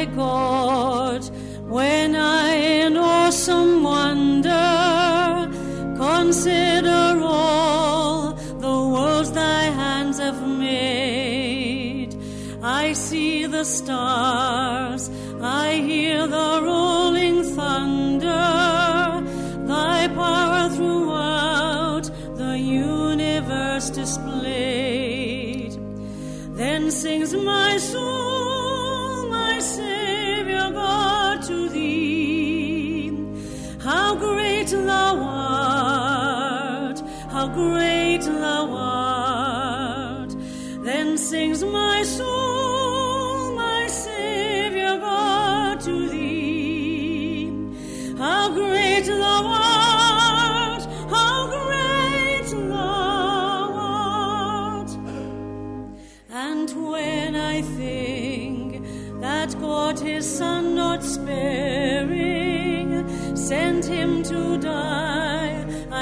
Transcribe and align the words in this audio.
my 0.00 0.06
God, 0.06 1.22
when 1.68 2.16
I 2.16 2.54
in 2.54 2.96
awesome 2.96 3.82
wonder 3.82 5.50
consider 5.96 7.20
all 7.22 8.32
the 8.32 8.76
worlds 8.94 9.32
thy 9.32 9.64
hands 9.64 10.18
have 10.18 10.40
made. 10.48 12.16
I 12.62 12.94
see 12.94 13.44
the 13.46 13.64
stars, 13.64 14.49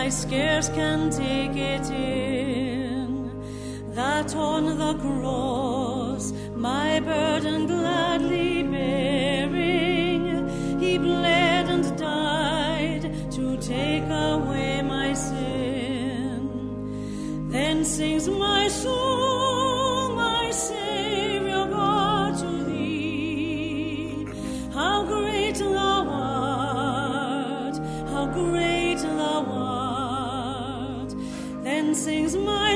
I 0.09 0.11
scarce 0.11 0.69
can 0.70 1.11
take 1.11 1.55
it 1.55 1.91
in. 1.91 3.31
That 3.95 4.34
on 4.34 4.78
the 4.78 4.95
cross, 4.95 6.33
my 6.56 6.98
burden 7.00 7.67
gladly 7.67 8.62
bearing, 8.62 10.48
he 10.81 10.97
bled 10.97 11.69
and 11.69 11.84
died 11.98 13.03
to 13.33 13.59
take 13.59 14.09
away 14.09 14.81
my 14.81 15.12
sin. 15.12 16.48
Then 17.50 17.84
sings 17.84 18.31
my 18.31 18.69
soul, 18.69 19.28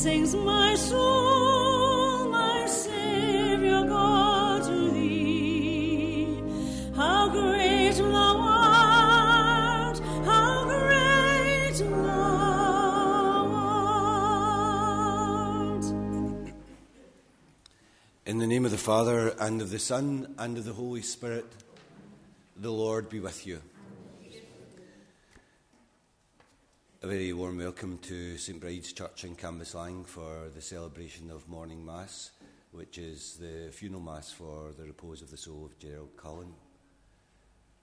sings 0.00 0.34
my 0.34 0.74
soul, 0.76 2.30
my 2.30 2.64
Savior 2.64 3.84
God, 3.84 4.62
to 4.64 4.90
thee. 4.92 6.40
How 6.96 7.28
great 7.28 7.96
thou 7.96 8.38
art, 8.38 9.98
how 10.24 10.64
great 10.64 11.74
thou 11.74 13.44
art. 15.74 15.84
In 18.24 18.38
the 18.38 18.46
name 18.46 18.64
of 18.64 18.70
the 18.70 18.78
Father, 18.78 19.34
and 19.38 19.60
of 19.60 19.68
the 19.68 19.78
Son, 19.78 20.34
and 20.38 20.56
of 20.56 20.64
the 20.64 20.72
Holy 20.72 21.02
Spirit, 21.02 21.44
the 22.56 22.72
Lord 22.72 23.10
be 23.10 23.20
with 23.20 23.46
you. 23.46 23.60
A 27.02 27.06
very 27.06 27.34
warm 27.34 27.49
welcome 27.60 27.98
to 27.98 28.38
St 28.38 28.58
Bride's 28.58 28.90
Church 28.94 29.24
in 29.24 29.36
Cambuslang 29.36 30.06
for 30.06 30.48
the 30.54 30.62
celebration 30.62 31.30
of 31.30 31.46
Morning 31.46 31.84
Mass, 31.84 32.30
which 32.72 32.96
is 32.96 33.36
the 33.38 33.70
funeral 33.70 34.00
Mass 34.00 34.32
for 34.32 34.72
the 34.78 34.84
repose 34.84 35.20
of 35.20 35.30
the 35.30 35.36
soul 35.36 35.66
of 35.66 35.78
Gerald 35.78 36.16
Cullen. 36.16 36.54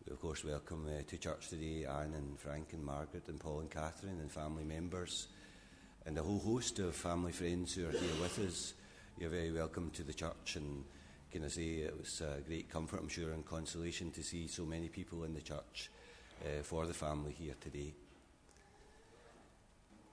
We, 0.04 0.14
of 0.14 0.20
course, 0.20 0.44
welcome 0.44 0.88
uh, 0.88 1.04
to 1.06 1.18
church 1.20 1.50
today 1.50 1.86
Anne 1.86 2.16
and 2.16 2.40
Frank 2.40 2.74
and 2.74 2.84
Margaret 2.84 3.28
and 3.28 3.40
Paul 3.40 3.60
and 3.60 3.70
Catherine 3.70 4.20
and 4.20 4.32
family 4.32 4.64
members 4.64 5.28
and 6.08 6.18
a 6.18 6.24
whole 6.24 6.40
host 6.40 6.80
of 6.80 6.96
family 6.96 7.32
friends 7.32 7.76
who 7.76 7.88
are 7.88 7.92
here 7.92 8.20
with 8.20 8.40
us. 8.40 8.74
You're 9.20 9.30
very 9.30 9.52
welcome 9.52 9.92
to 9.92 10.04
the 10.04 10.14
church, 10.14 10.56
and 10.56 10.86
can 11.32 11.46
I 11.46 11.50
say 11.50 11.86
it 11.86 11.96
was 11.96 12.20
a 12.22 12.42
great 12.42 12.68
comfort, 12.68 13.00
I'm 13.00 13.10
sure, 13.10 13.32
and 13.32 13.46
consolation 13.46 14.10
to 14.14 14.24
see 14.24 14.48
so 14.48 14.66
many 14.66 14.90
people 14.90 15.24
in 15.24 15.36
the 15.36 15.42
church 15.42 15.92
uh, 16.44 16.64
for 16.64 16.88
the 16.88 16.96
family 16.96 17.34
here 17.34 17.54
today. 17.62 17.94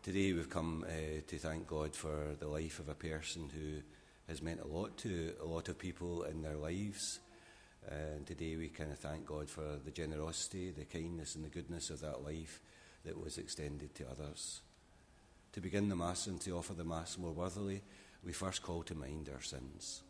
Today 0.04 0.34
we've 0.34 0.50
come 0.50 0.84
uh, 0.87 1.22
to 1.26 1.38
thank 1.38 1.66
God 1.66 1.94
for 1.97 2.37
the 2.38 2.47
life 2.47 2.78
of 2.78 2.91
a 2.91 2.94
person 2.94 3.48
who 3.48 3.81
has 4.28 4.42
meant 4.42 4.60
a 4.60 4.66
lot 4.66 4.98
to 4.98 5.32
a 5.41 5.47
lot 5.47 5.70
of 5.70 5.78
people 5.78 6.25
in 6.25 6.42
their 6.42 6.59
lives. 6.59 7.20
And 7.88 8.26
today 8.26 8.56
we 8.56 8.69
kind 8.69 8.93
of 8.93 8.98
thank 8.98 9.25
God 9.25 9.48
for 9.48 9.78
the 9.82 9.91
generosity, 9.91 10.72
the 10.72 10.84
kindness, 10.84 11.37
and 11.37 11.43
the 11.43 11.48
goodness 11.48 11.88
of 11.88 12.03
that 12.03 12.22
life 12.22 12.60
that 13.06 13.19
was 13.19 13.38
extended 13.38 13.94
to 13.94 14.04
others. 14.10 14.60
To 15.54 15.62
begin 15.62 15.88
the 15.88 15.97
Mass 15.97 16.26
and 16.26 16.38
to 16.43 16.50
offer 16.50 16.75
the 16.75 16.84
Mass 16.84 17.16
more 17.16 17.32
worthily, 17.32 17.81
we 18.22 18.34
first 18.34 18.62
call 18.62 18.82
to 18.82 18.94
mind 18.94 19.31
our 19.32 19.41
sins. 19.41 20.03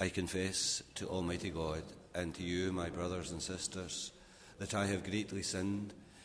I 0.00 0.08
confess 0.08 0.82
to 0.94 1.06
Almighty 1.06 1.50
God 1.50 1.82
and 2.14 2.34
to 2.36 2.42
you, 2.42 2.72
my 2.72 2.88
brothers 2.88 3.30
and 3.30 3.42
sisters, 3.42 4.10
that 4.58 4.72
I 4.72 4.86
have 4.86 5.04
greatly 5.04 5.42
sinned 5.42 5.92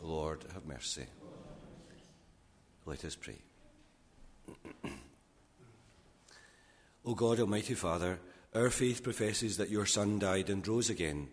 Lord, 0.00 0.44
have 0.54 0.66
mercy. 0.66 1.06
Let 2.86 3.04
us 3.04 3.16
pray. 3.16 3.38
o 7.04 7.14
God, 7.14 7.40
Almighty 7.40 7.74
Father, 7.74 8.18
our 8.54 8.70
faith 8.70 9.02
professes 9.02 9.56
that 9.56 9.70
your 9.70 9.86
Son 9.86 10.18
died 10.18 10.48
and 10.50 10.66
rose 10.66 10.88
again. 10.88 11.28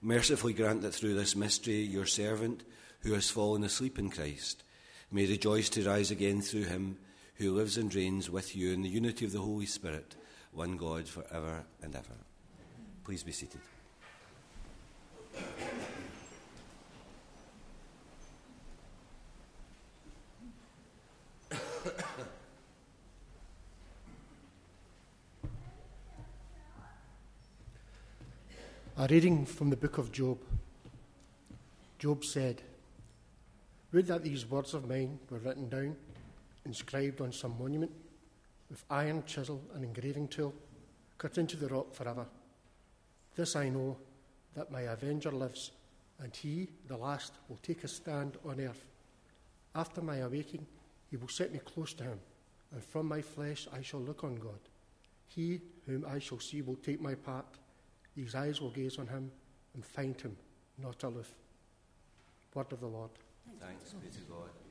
Mercifully 0.00 0.52
grant 0.52 0.82
that 0.82 0.94
through 0.94 1.14
this 1.14 1.34
mystery, 1.36 1.80
your 1.80 2.06
servant, 2.06 2.64
who 3.00 3.14
has 3.14 3.30
fallen 3.30 3.64
asleep 3.64 3.98
in 3.98 4.10
Christ, 4.10 4.62
may 5.10 5.26
rejoice 5.26 5.68
to 5.70 5.88
rise 5.88 6.10
again 6.10 6.40
through 6.40 6.64
him 6.64 6.98
who 7.36 7.52
lives 7.52 7.76
and 7.76 7.94
reigns 7.94 8.30
with 8.30 8.54
you 8.54 8.72
in 8.72 8.82
the 8.82 8.88
unity 8.88 9.24
of 9.24 9.32
the 9.32 9.40
Holy 9.40 9.66
Spirit, 9.66 10.14
one 10.52 10.76
God 10.76 11.08
for 11.08 11.24
ever 11.32 11.64
and 11.82 11.94
ever. 11.94 12.16
Please 13.04 13.22
be 13.22 13.32
seated. 13.32 13.60
A 28.98 29.06
reading 29.06 29.46
from 29.46 29.70
the 29.70 29.76
book 29.76 29.96
of 29.96 30.12
Job. 30.12 30.38
Job 31.98 32.26
said, 32.26 32.60
Would 33.90 34.06
that 34.08 34.22
these 34.22 34.44
words 34.44 34.74
of 34.74 34.86
mine 34.86 35.18
were 35.30 35.38
written 35.38 35.70
down, 35.70 35.96
inscribed 36.66 37.22
on 37.22 37.32
some 37.32 37.56
monument, 37.58 37.90
with 38.68 38.84
iron 38.90 39.24
chisel 39.24 39.62
and 39.74 39.82
engraving 39.82 40.28
tool, 40.28 40.52
cut 41.16 41.38
into 41.38 41.56
the 41.56 41.68
rock 41.68 41.94
forever. 41.94 42.26
This 43.34 43.56
I 43.56 43.70
know, 43.70 43.96
that 44.54 44.70
my 44.70 44.82
avenger 44.82 45.32
lives, 45.32 45.70
and 46.18 46.36
he, 46.36 46.68
the 46.86 46.98
last, 46.98 47.32
will 47.48 47.58
take 47.62 47.84
a 47.84 47.88
stand 47.88 48.36
on 48.44 48.60
earth. 48.60 48.84
After 49.74 50.02
my 50.02 50.18
awaking, 50.18 50.66
he 51.10 51.16
will 51.16 51.28
set 51.28 51.50
me 51.50 51.60
close 51.64 51.94
to 51.94 52.04
him, 52.04 52.20
and 52.70 52.84
from 52.84 53.08
my 53.08 53.22
flesh 53.22 53.66
I 53.72 53.80
shall 53.80 54.00
look 54.00 54.22
on 54.22 54.34
God. 54.34 54.60
He 55.28 55.62
whom 55.86 56.04
I 56.06 56.18
shall 56.18 56.40
see 56.40 56.60
will 56.60 56.76
take 56.76 57.00
my 57.00 57.14
part. 57.14 57.46
These 58.14 58.34
eyes 58.34 58.60
will 58.60 58.70
gaze 58.70 58.98
on 58.98 59.06
him 59.06 59.30
and 59.74 59.84
find 59.84 60.20
him 60.20 60.36
not 60.78 61.02
aloof. 61.02 61.34
Word 62.54 62.72
of 62.72 62.80
the 62.80 62.86
Lord. 62.86 63.10
Thanks 63.60 63.92
be 63.92 64.08
to 64.08 64.20
God. 64.28 64.61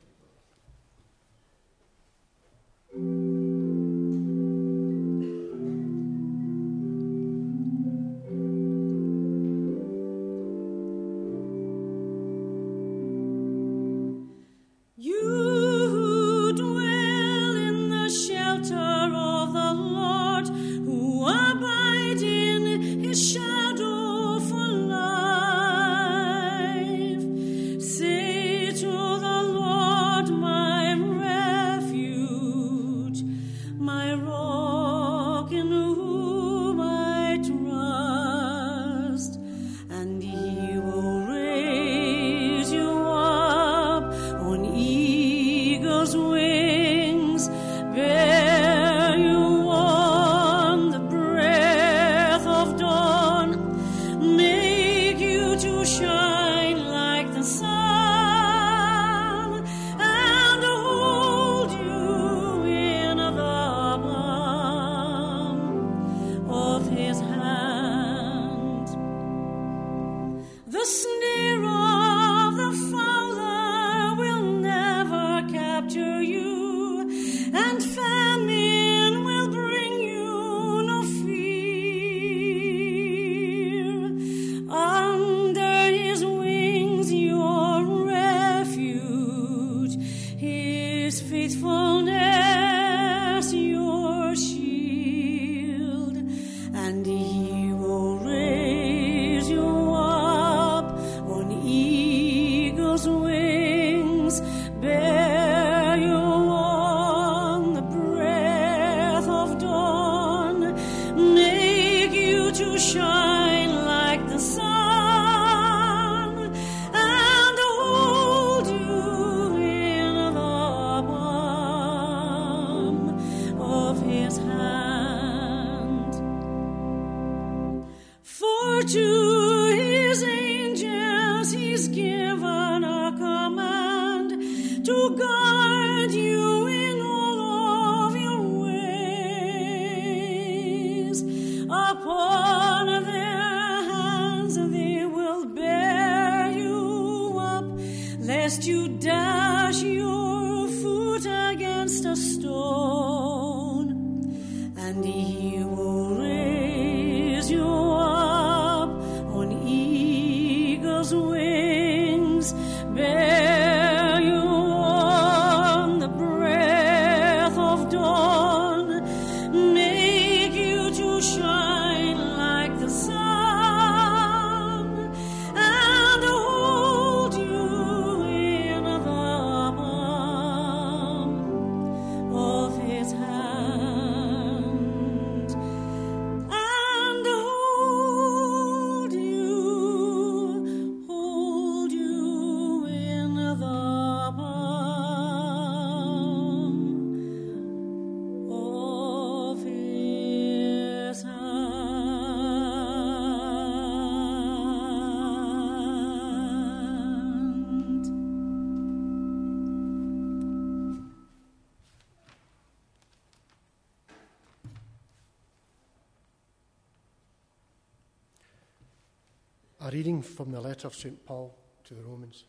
Reading 220.02 220.20
from 220.20 220.50
the 220.50 220.60
letter 220.60 220.88
of 220.88 220.96
St. 220.96 221.24
Paul 221.24 221.56
to 221.84 221.94
the 221.94 222.02
Romans. 222.02 222.42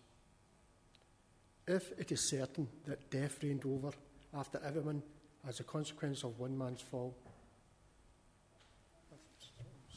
If 1.68 1.92
it 2.00 2.12
is 2.12 2.28
certain 2.28 2.68
that 2.88 3.12
death 3.12 3.44
reigned 3.44 3.64
over 3.64 3.92
after 4.34 4.60
everyone 4.66 5.04
as 5.48 5.60
a 5.60 5.64
consequence 5.64 6.24
of 6.24 6.40
one 6.40 6.58
man's 6.58 6.82
fall, 6.82 7.16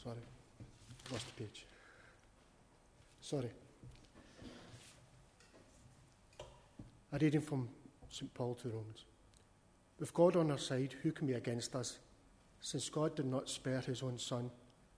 sorry, 0.03 0.19
lost 1.11 1.25
the 1.25 1.45
page. 1.45 1.65
Sorry. 3.21 3.49
A 7.11 7.17
reading 7.19 7.41
from 7.41 7.69
St. 8.11 8.31
Paul 8.35 8.53
to 8.53 8.67
the 8.67 8.75
Romans. 8.75 9.05
With 9.99 10.13
God 10.13 10.35
on 10.35 10.51
our 10.51 10.59
side, 10.59 10.93
who 11.01 11.11
can 11.11 11.25
be 11.25 11.33
against 11.33 11.75
us? 11.75 11.97
Since 12.61 12.87
God 12.89 13.15
did 13.15 13.25
not 13.25 13.49
spare 13.49 13.81
his 13.81 14.03
own 14.03 14.19
Son, 14.19 14.51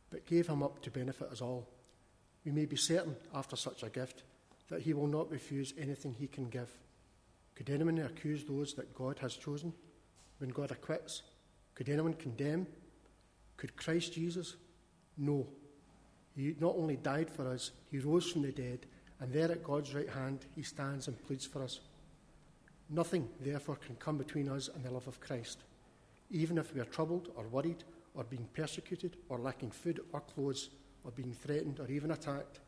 but 0.10 0.26
gave 0.26 0.48
him 0.48 0.62
up 0.62 0.82
to 0.82 0.92
benefit 0.92 1.32
us 1.32 1.40
all, 1.40 1.66
we 2.46 2.52
may 2.52 2.66
be 2.66 2.76
certain, 2.76 3.16
after 3.34 3.56
such 3.56 3.84
a 3.84 3.90
gift, 3.90 4.24
that 4.70 4.82
he 4.82 4.94
will 4.94 5.08
not 5.08 5.32
refuse 5.32 5.74
anything 5.78 6.14
he 6.14 6.28
can 6.28 6.50
give. 6.50 6.70
Could 7.56 7.70
anyone 7.70 8.00
accuse 8.00 8.44
those 8.44 8.74
that 8.76 8.94
God 8.94 9.20
has 9.20 9.36
chosen 9.36 9.74
when 10.38 10.50
God 10.50 10.72
acquits? 10.72 11.24
Could 11.76 11.90
anyone 11.90 12.14
condemn? 12.14 12.68
Could 13.58 13.76
Christ 13.76 14.14
Jesus? 14.14 14.56
No. 15.18 15.48
He 16.36 16.56
not 16.60 16.76
only 16.78 16.96
died 16.96 17.30
for 17.30 17.48
us, 17.48 17.72
he 17.92 18.00
rose 18.00 18.32
from 18.32 18.44
the 18.44 18.52
dead, 18.52 18.86
and 19.20 19.34
there 19.34 19.52
at 19.52 19.64
God's 19.64 19.94
right 19.94 20.10
hand 20.10 20.46
he 20.56 20.64
stands 20.64 21.08
and 21.08 21.22
pleads 21.26 21.46
for 21.46 21.62
us. 21.62 21.82
Nothing, 22.90 23.28
therefore, 23.42 23.76
can 23.76 23.96
come 23.98 24.18
between 24.18 24.50
us 24.50 24.70
and 24.74 24.84
the 24.84 24.92
love 24.92 25.08
of 25.08 25.20
Christ. 25.20 25.60
Even 26.32 26.58
if 26.58 26.74
we 26.74 26.80
are 26.80 26.86
troubled 26.86 27.32
or 27.36 27.48
worried, 27.48 27.84
or 28.16 28.24
being 28.24 28.48
persecuted, 28.54 29.18
or 29.28 29.38
lacking 29.38 29.72
food 29.72 30.00
or 30.14 30.22
clothes, 30.22 30.70
or 31.10 31.12
being 31.12 31.34
threatened 31.34 31.80
or 31.80 31.88
even 31.90 32.12
attacked, 32.12 32.60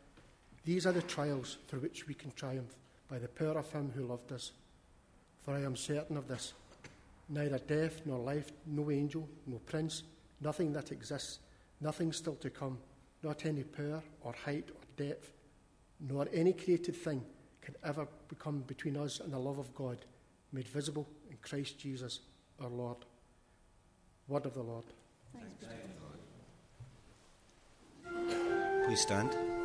these 0.66 0.88
are 0.88 0.92
the 0.92 1.02
trials 1.04 1.60
through 1.68 1.82
which 1.82 2.08
we 2.08 2.16
can 2.16 2.32
triumph 2.32 2.76
by 3.08 3.20
the 3.20 3.28
power 3.28 3.60
of 3.60 3.72
him 3.72 3.92
who 3.94 4.04
loved 4.04 4.32
us. 4.32 4.52
For 5.44 5.54
I 5.54 5.62
am 5.62 5.76
certain 5.76 6.18
of 6.18 6.28
this 6.28 6.54
neither 7.30 7.60
death 7.60 8.02
nor 8.06 8.20
life, 8.20 8.52
no 8.66 8.92
angel, 8.92 9.30
no 9.48 9.58
prince, 9.60 10.04
nothing 10.42 10.74
that 10.74 10.92
exists, 10.92 11.40
nothing 11.80 12.12
still 12.12 12.36
to 12.36 12.50
come, 12.50 12.78
not 13.24 13.46
any 13.46 13.64
power 13.64 14.02
or 14.22 14.34
height 14.34 14.70
or 14.70 15.04
depth, 15.04 15.32
nor 16.00 16.28
any 16.34 16.52
created 16.52 16.96
thing 16.96 17.24
can 17.62 17.76
ever 17.86 18.06
become 18.28 18.62
between 18.68 18.98
us 18.98 19.22
and 19.22 19.32
the 19.32 19.40
love 19.40 19.60
of 19.60 19.74
God, 19.74 19.98
made 20.52 20.68
visible 20.68 21.08
in 21.30 21.38
Christ 21.42 21.80
Jesus 21.80 22.20
our 22.60 22.70
Lord. 22.70 22.98
Word 24.28 24.46
of 24.46 24.54
the 24.54 24.64
Lord. 24.64 24.86
Please 28.92 29.04
stand. 29.04 29.61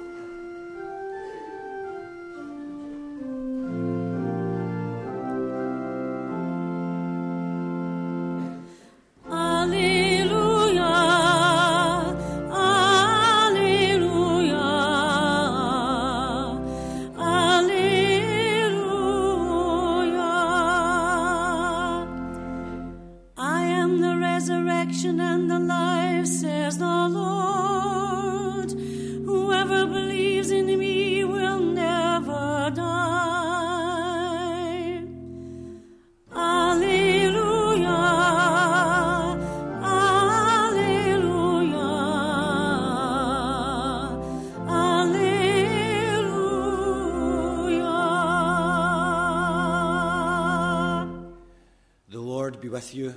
Be 52.67 52.71
with 52.71 52.97
you. 52.97 53.15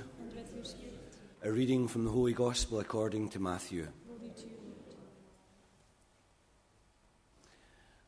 A 1.42 1.50
reading 1.50 1.88
from 1.88 2.04
the 2.04 2.10
Holy 2.12 2.32
Gospel 2.32 2.78
according 2.78 3.30
to 3.30 3.40
Matthew. 3.40 3.88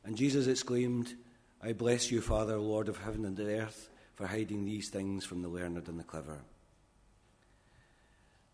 And 0.04 0.16
Jesus 0.16 0.46
exclaimed, 0.46 1.14
I 1.60 1.72
bless 1.72 2.12
you, 2.12 2.20
Father, 2.20 2.58
Lord 2.58 2.88
of 2.88 2.98
heaven 2.98 3.24
and 3.24 3.40
earth, 3.40 3.90
for 4.14 4.28
hiding 4.28 4.64
these 4.64 4.88
things 4.88 5.24
from 5.24 5.42
the 5.42 5.48
learned 5.48 5.88
and 5.88 5.98
the 5.98 6.04
clever. 6.04 6.38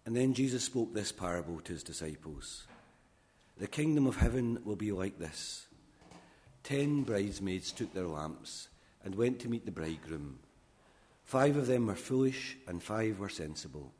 And 0.06 0.16
then 0.16 0.32
Jesus 0.32 0.64
spoke 0.64 0.94
this 0.94 1.12
parable 1.12 1.60
to 1.60 1.74
his 1.74 1.82
disciples 1.82 2.66
The 3.58 3.66
kingdom 3.66 4.06
of 4.06 4.16
heaven 4.16 4.60
will 4.64 4.76
be 4.76 4.92
like 4.92 5.18
this 5.18 5.66
Ten 6.62 7.02
bridesmaids 7.02 7.70
took 7.70 7.92
their 7.92 8.08
lamps 8.08 8.68
and 9.04 9.14
went 9.14 9.40
to 9.40 9.50
meet 9.50 9.66
the 9.66 9.72
bridegroom. 9.72 10.38
Five 11.28 11.58
of 11.58 11.66
them 11.66 11.88
were 11.88 11.94
foolish, 11.94 12.56
and 12.66 12.82
five 12.82 13.18
were 13.18 13.28
sensible. 13.28 13.92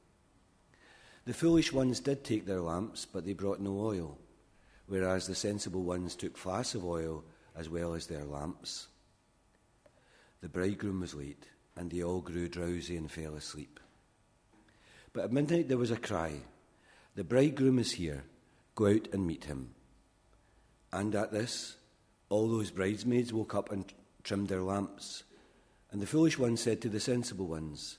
The 1.26 1.34
foolish 1.34 1.74
ones 1.74 2.00
did 2.00 2.24
take 2.24 2.46
their 2.46 2.62
lamps, 2.62 3.04
but 3.04 3.26
they 3.26 3.34
brought 3.34 3.60
no 3.60 3.78
oil, 3.78 4.16
whereas 4.86 5.26
the 5.26 5.34
sensible 5.34 5.82
ones 5.82 6.16
took 6.16 6.38
flasks 6.38 6.74
of 6.74 6.86
oil 6.86 7.22
as 7.54 7.68
well 7.68 7.92
as 7.92 8.06
their 8.06 8.24
lamps. 8.24 8.88
The 10.40 10.48
bridegroom 10.48 11.00
was 11.00 11.14
late, 11.14 11.44
and 11.76 11.90
they 11.90 12.02
all 12.02 12.22
grew 12.22 12.48
drowsy 12.48 12.96
and 12.96 13.12
fell 13.12 13.34
asleep. 13.34 13.78
But 15.12 15.24
at 15.24 15.32
midnight 15.32 15.68
there 15.68 15.76
was 15.76 15.90
a 15.90 15.98
cry 15.98 16.32
The 17.14 17.24
bridegroom 17.24 17.78
is 17.78 17.92
here, 17.92 18.24
go 18.74 18.86
out 18.86 19.06
and 19.12 19.26
meet 19.26 19.44
him. 19.44 19.74
And 20.94 21.14
at 21.14 21.30
this, 21.30 21.76
all 22.30 22.48
those 22.48 22.70
bridesmaids 22.70 23.34
woke 23.34 23.54
up 23.54 23.70
and 23.70 23.84
trimmed 24.22 24.48
their 24.48 24.62
lamps. 24.62 25.24
And 25.90 26.02
the 26.02 26.06
foolish 26.06 26.38
ones 26.38 26.60
said 26.60 26.80
to 26.82 26.88
the 26.88 27.00
sensible 27.00 27.46
ones, 27.46 27.98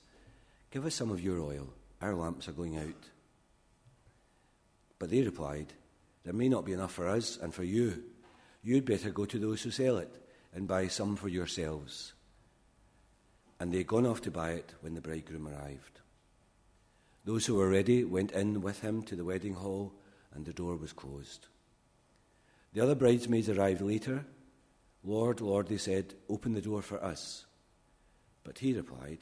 Give 0.71 0.85
us 0.85 0.95
some 0.95 1.09
of 1.09 1.21
your 1.21 1.39
oil, 1.39 1.73
our 2.01 2.13
lamps 2.13 2.47
are 2.47 2.53
going 2.53 2.77
out. 2.77 3.09
But 4.99 5.09
they 5.09 5.21
replied, 5.21 5.73
There 6.23 6.33
may 6.33 6.49
not 6.49 6.65
be 6.65 6.73
enough 6.73 6.91
for 6.91 7.07
us 7.07 7.37
and 7.41 7.53
for 7.53 7.63
you. 7.63 8.03
You'd 8.61 8.85
better 8.85 9.09
go 9.09 9.25
to 9.25 9.39
those 9.39 9.61
who 9.61 9.71
sell 9.71 9.97
it 9.97 10.13
and 10.53 10.67
buy 10.67 10.87
some 10.87 11.15
for 11.15 11.29
yourselves. 11.29 12.13
And 13.59 13.73
they 13.73 13.79
had 13.79 13.87
gone 13.87 14.05
off 14.05 14.21
to 14.21 14.31
buy 14.31 14.51
it 14.51 14.73
when 14.81 14.93
the 14.93 15.01
bridegroom 15.01 15.47
arrived. 15.47 15.99
Those 17.25 17.45
who 17.45 17.55
were 17.55 17.69
ready 17.69 18.03
went 18.03 18.31
in 18.31 18.61
with 18.61 18.81
him 18.81 19.03
to 19.03 19.15
the 19.15 19.25
wedding 19.25 19.53
hall, 19.53 19.93
and 20.33 20.45
the 20.45 20.53
door 20.53 20.75
was 20.75 20.93
closed. 20.93 21.47
The 22.73 22.81
other 22.81 22.95
bridesmaids 22.95 23.49
arrived 23.49 23.81
later. 23.81 24.25
Lord, 25.03 25.41
Lord, 25.41 25.67
they 25.67 25.77
said, 25.77 26.13
open 26.29 26.53
the 26.53 26.61
door 26.61 26.81
for 26.81 27.03
us. 27.03 27.45
But 28.43 28.59
he 28.59 28.73
replied, 28.73 29.19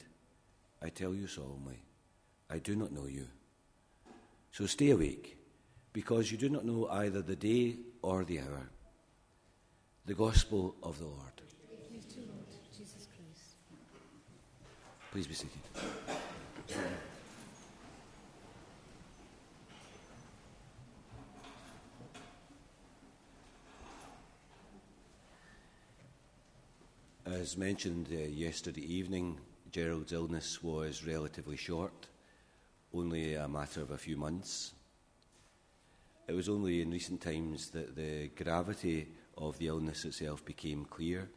I 0.82 0.88
tell 0.88 1.14
you 1.14 1.26
solemnly, 1.26 1.82
I 2.48 2.58
do 2.58 2.76
not 2.76 2.92
know 2.92 3.06
you. 3.06 3.26
So 4.52 4.66
stay 4.66 4.90
awake, 4.90 5.36
because 5.92 6.30
you 6.32 6.38
do 6.38 6.48
not 6.48 6.64
know 6.64 6.88
either 6.88 7.22
the 7.22 7.36
day 7.36 7.76
or 8.02 8.24
the 8.24 8.40
hour. 8.40 8.70
The 10.06 10.14
Gospel 10.14 10.74
of 10.82 10.98
the 10.98 11.04
Lord. 11.04 11.42
Please 15.10 15.26
be 15.26 15.34
seated. 15.34 15.60
As 27.30 27.58
mentioned 27.58 28.08
uh, 28.10 28.16
yesterday 28.16 28.80
evening, 28.80 29.38
Gerald's 29.70 30.14
illness 30.14 30.62
was 30.62 31.06
relatively 31.06 31.56
short, 31.56 32.06
only 32.94 33.34
a 33.34 33.46
matter 33.46 33.82
of 33.82 33.90
a 33.90 33.98
few 33.98 34.16
months. 34.16 34.72
It 36.26 36.32
was 36.32 36.48
only 36.48 36.80
in 36.80 36.90
recent 36.90 37.20
times 37.20 37.68
that 37.70 37.94
the 37.94 38.28
gravity 38.28 39.08
of 39.36 39.58
the 39.58 39.66
illness 39.66 40.06
itself 40.06 40.42
became 40.42 40.86
clear. 40.86 41.28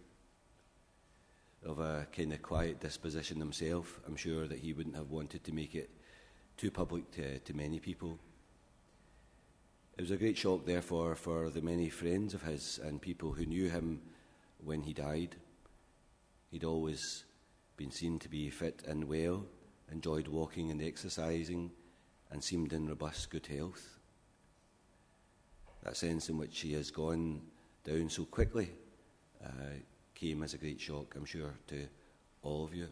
Of 1.66 1.80
a 1.80 2.08
kind 2.16 2.32
of 2.32 2.42
quiet 2.42 2.80
disposition 2.80 3.40
himself, 3.40 4.00
I'm 4.08 4.16
sure 4.16 4.48
that 4.48 4.60
he 4.60 4.72
wouldn't 4.72 4.96
have 4.96 5.10
wanted 5.10 5.44
to 5.44 5.52
make 5.52 5.76
it 5.76 5.90
too 6.56 6.72
public 6.72 7.12
to, 7.12 7.40
to 7.40 7.54
many 7.54 7.82
people. 7.82 8.18
It 9.98 10.04
was 10.04 10.12
a 10.12 10.18
great 10.18 10.38
shock, 10.38 10.66
therefore, 10.66 11.16
for 11.16 11.50
the 11.50 11.62
many 11.62 11.90
friends 11.90 12.34
of 12.34 12.44
his 12.44 12.80
and 12.82 13.02
people 13.02 13.34
who 13.34 13.46
knew 13.46 13.70
him 13.70 14.00
when 14.64 14.84
he 14.84 14.94
died. 14.94 15.36
He'd 16.52 16.66
always 16.66 17.24
been 17.78 17.92
seen 17.92 18.20
to 18.20 18.30
be 18.30 18.50
fit 18.50 18.84
and 18.88 19.06
well, 19.06 19.46
enjoyed 19.92 20.28
walking 20.28 20.70
and 20.70 20.82
exercising, 20.82 21.72
and 22.30 22.44
seemed 22.44 22.74
in 22.74 22.88
robust 22.88 23.30
good 23.30 23.48
health. 23.48 23.98
That 25.84 25.98
sense 25.98 26.30
in 26.30 26.38
which 26.38 26.60
he 26.60 26.74
has 26.74 26.92
gone 26.92 27.42
down 27.84 28.10
so 28.10 28.26
quickly 28.26 28.70
uh, 29.44 29.80
came 30.14 30.44
as 30.44 30.54
a 30.54 30.58
great 30.58 30.80
shock, 30.80 31.16
I'm 31.16 31.26
sure, 31.26 31.54
to 31.68 31.88
all 32.44 32.66
of 32.66 32.76
you. 32.76 32.88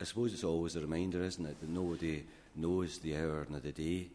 I 0.00 0.04
suppose 0.04 0.32
it's 0.32 0.44
always 0.44 0.76
a 0.76 0.80
reminder, 0.80 1.22
isn't 1.22 1.46
it, 1.46 1.60
that 1.60 1.68
nobody 1.68 2.24
knows 2.54 2.98
the 2.98 3.16
hour 3.16 3.46
nor 3.48 3.60
the 3.60 3.72
day. 3.72 4.08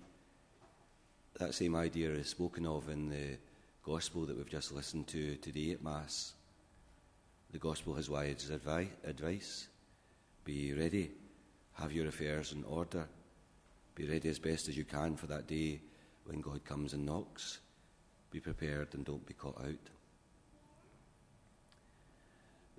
That 1.39 1.53
same 1.53 1.75
idea 1.75 2.11
is 2.11 2.29
spoken 2.29 2.65
of 2.65 2.89
in 2.89 3.09
the 3.09 3.37
gospel 3.83 4.25
that 4.25 4.37
we've 4.37 4.49
just 4.49 4.71
listened 4.71 5.07
to 5.07 5.35
today 5.37 5.71
at 5.71 5.83
Mass. 5.83 6.33
The 7.53 7.59
gospel 7.59 7.93
has 7.93 8.09
wise 8.09 8.51
advi- 8.51 8.89
advice. 9.05 9.67
Be 10.43 10.73
ready, 10.73 11.11
have 11.73 11.93
your 11.93 12.07
affairs 12.07 12.51
in 12.51 12.63
order, 12.63 13.07
be 13.95 14.07
ready 14.07 14.27
as 14.27 14.39
best 14.39 14.67
as 14.67 14.75
you 14.75 14.85
can 14.85 15.15
for 15.15 15.27
that 15.27 15.47
day 15.47 15.79
when 16.25 16.41
God 16.41 16.65
comes 16.65 16.93
and 16.93 17.05
knocks. 17.05 17.59
Be 18.31 18.39
prepared 18.39 18.95
and 18.95 19.05
don't 19.05 19.25
be 19.25 19.35
caught 19.35 19.61
out. 19.63 19.89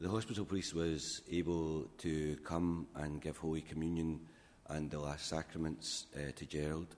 The 0.00 0.08
hospital 0.08 0.44
priest 0.44 0.74
was 0.74 1.22
able 1.30 1.84
to 1.98 2.36
come 2.44 2.88
and 2.96 3.22
give 3.22 3.36
Holy 3.36 3.60
Communion 3.60 4.20
and 4.68 4.90
the 4.90 4.98
last 4.98 5.28
sacraments 5.28 6.06
uh, 6.16 6.32
to 6.34 6.46
Gerald. 6.46 6.96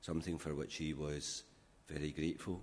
something 0.00 0.38
for 0.38 0.54
which 0.54 0.76
he 0.76 0.94
was 0.94 1.44
very 1.86 2.12
grateful. 2.12 2.62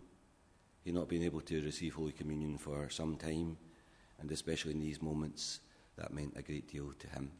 He 0.83 0.91
not 0.91 1.09
been 1.09 1.23
able 1.23 1.41
to 1.41 1.61
receive 1.61 1.93
Holy 1.93 2.11
Communion 2.11 2.57
for 2.57 2.89
some 2.89 3.15
time, 3.17 3.57
and 4.21 4.31
especially 4.31 4.71
in 4.71 4.79
these 4.79 5.01
moments, 5.01 5.59
that 5.97 6.13
meant 6.13 6.33
a 6.37 6.41
great 6.41 6.71
deal 6.71 6.93
to 6.93 7.07
him. 7.07 7.31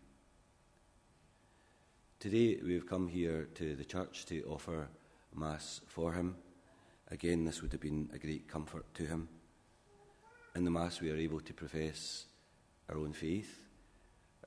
Today, 2.19 2.59
we've 2.63 2.85
come 2.85 3.07
here 3.07 3.47
to 3.55 3.75
the 3.75 3.85
church 3.85 4.25
to 4.25 4.43
offer 4.43 4.89
Mass 5.33 5.81
for 5.87 6.11
him. 6.13 6.35
Again, 7.09 7.45
this 7.45 7.61
would 7.61 7.71
have 7.71 7.81
been 7.81 8.09
a 8.13 8.17
great 8.17 8.47
comfort 8.47 8.85
to 8.95 9.05
him. 9.05 9.29
In 10.55 10.65
the 10.65 10.71
Mass, 10.71 11.01
we 11.01 11.11
are 11.11 11.15
able 11.15 11.39
to 11.39 11.53
profess 11.53 12.25
our 12.89 12.97
own 12.97 13.13
faith, 13.13 13.59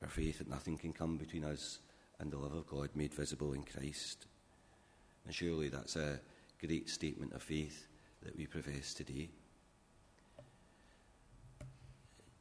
our 0.02 0.08
faith 0.08 0.38
that 0.38 0.50
nothing 0.50 0.76
can 0.76 0.92
come 0.92 1.16
between 1.16 1.44
us 1.44 1.78
and 2.20 2.30
the 2.30 2.38
love 2.38 2.54
of 2.54 2.66
God 2.66 2.90
made 2.94 3.14
visible 3.14 3.54
in 3.54 3.62
Christ. 3.62 4.26
And 5.24 5.34
surely 5.34 5.68
that's 5.68 5.96
a 5.96 6.20
great 6.60 6.88
statement 6.88 7.32
of 7.32 7.42
faith 7.42 7.86
that 8.22 8.36
we 8.36 8.46
profess 8.46 8.94
today. 8.94 9.30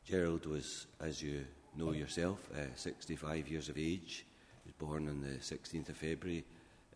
Gerald 0.06 0.46
was, 0.46 0.88
as 1.00 1.22
you 1.22 1.46
know 1.78 1.94
yourself, 1.94 2.50
uh, 2.54 2.66
65 2.76 3.48
years 3.48 3.70
of 3.70 3.78
age. 3.78 4.26
He 4.64 4.70
was 4.70 4.74
born 4.74 5.08
on 5.08 5.22
the 5.22 5.38
16th 5.38 5.90
of 5.90 5.98
February 5.98 6.44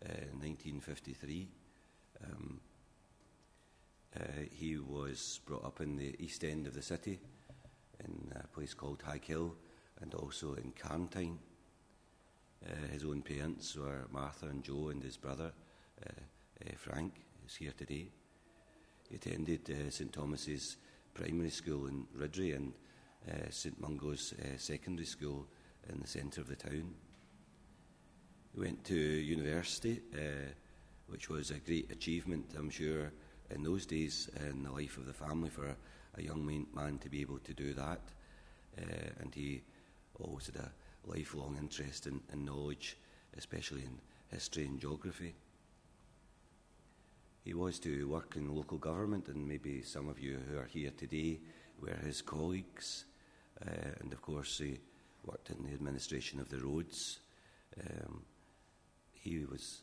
uh, 0.04 0.28
1953. 0.38 1.48
Um, 2.22 2.60
uh, 4.14 4.20
he 4.52 4.76
was 4.76 5.40
brought 5.46 5.64
up 5.64 5.80
in 5.80 5.96
the 5.96 6.14
east 6.18 6.44
end 6.44 6.66
of 6.66 6.74
the 6.74 6.82
city, 6.82 7.18
in 8.04 8.30
a 8.36 8.46
place 8.48 8.74
called 8.74 9.02
Haghill, 9.02 9.52
and 10.02 10.12
also 10.12 10.52
in 10.54 10.72
Carntyne. 10.72 11.38
Uh, 12.62 12.92
his 12.92 13.04
own 13.04 13.22
parents 13.22 13.74
were 13.74 14.06
Martha 14.12 14.46
and 14.46 14.62
Joe, 14.62 14.88
and 14.90 15.02
his 15.02 15.16
brother 15.16 15.50
uh, 16.04 16.10
uh, 16.10 16.72
Frank 16.76 17.14
is 17.46 17.54
here 17.54 17.72
today. 17.76 18.10
He 19.08 19.16
attended 19.16 19.92
St 19.94 20.12
Thomas's 20.12 20.76
Primary 21.14 21.50
School 21.50 21.86
in 21.86 22.06
Riddrie 22.14 22.54
and 22.54 22.74
uh, 23.26 23.50
St 23.50 23.80
Mungo's 23.80 24.34
uh, 24.38 24.58
Secondary 24.58 25.06
School 25.06 25.46
in 25.88 26.00
the 26.00 26.06
centre 26.06 26.40
of 26.40 26.48
the 26.48 26.56
town. 26.56 26.94
He 28.54 28.60
went 28.60 28.84
to 28.84 28.94
university, 28.94 30.02
uh, 30.14 30.52
which 31.08 31.28
was 31.28 31.50
a 31.50 31.58
great 31.58 31.90
achievement, 31.90 32.54
I'm 32.56 32.70
sure, 32.70 33.12
in 33.50 33.62
those 33.62 33.86
days 33.86 34.28
in 34.48 34.62
the 34.62 34.70
life 34.70 34.98
of 34.98 35.06
the 35.06 35.12
family 35.12 35.50
for 35.50 35.66
a, 36.16 36.22
young 36.22 36.44
man, 36.44 36.66
man, 36.74 36.98
to 36.98 37.08
be 37.08 37.20
able 37.20 37.38
to 37.38 37.54
do 37.54 37.74
that. 37.74 38.00
Uh, 38.76 39.10
and 39.20 39.34
he 39.34 39.62
always 40.18 40.46
had 40.46 40.56
a 40.56 40.72
lifelong 41.06 41.56
interest 41.58 42.06
in, 42.06 42.20
in 42.32 42.44
knowledge, 42.44 42.96
especially 43.36 43.82
in 43.82 43.98
history 44.30 44.66
and 44.66 44.80
geography. 44.80 45.34
He 47.44 47.54
was 47.54 47.78
to 47.80 48.08
work 48.08 48.36
in 48.36 48.54
local 48.54 48.78
government, 48.78 49.28
and 49.28 49.46
maybe 49.46 49.82
some 49.82 50.08
of 50.08 50.18
you 50.18 50.38
who 50.50 50.58
are 50.58 50.66
here 50.66 50.90
today 50.96 51.40
were 51.80 51.96
his 52.04 52.22
colleagues. 52.22 53.04
Uh, 53.64 53.90
and 54.00 54.12
of 54.12 54.22
course, 54.22 54.58
he 54.58 54.78
worked 55.24 55.50
in 55.50 55.64
the 55.64 55.72
administration 55.72 56.40
of 56.40 56.48
the 56.48 56.58
roads. 56.58 57.20
Um, 57.78 58.22
he 59.12 59.44
was 59.44 59.82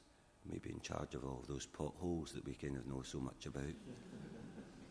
maybe 0.50 0.70
in 0.70 0.80
charge 0.80 1.16
of 1.16 1.26
all 1.26 1.44
those 1.48 1.66
potholes 1.66 2.32
that 2.34 2.46
we 2.46 2.54
kind 2.54 2.78
of 2.78 2.88
know 2.88 3.02
so 3.04 3.20
much 3.20 3.46
about. 3.46 3.64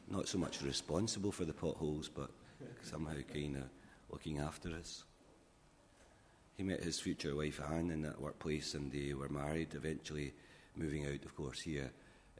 Not 0.08 0.28
so 0.28 0.38
much 0.38 0.62
responsible 0.62 1.32
for 1.32 1.44
the 1.44 1.52
potholes, 1.52 2.08
but 2.08 2.30
somehow 2.82 3.14
kind 3.32 3.56
of 3.56 3.64
looking 4.10 4.38
after 4.38 4.70
us. 4.74 5.04
He 6.56 6.62
met 6.62 6.84
his 6.84 7.00
future 7.00 7.34
wife 7.34 7.60
Anne 7.72 7.90
in 7.90 8.02
that 8.02 8.20
workplace 8.20 8.74
and 8.74 8.92
they 8.92 9.12
were 9.12 9.28
married, 9.28 9.74
eventually 9.74 10.34
moving 10.76 11.06
out, 11.06 11.24
of 11.24 11.34
course, 11.34 11.60
here 11.60 11.90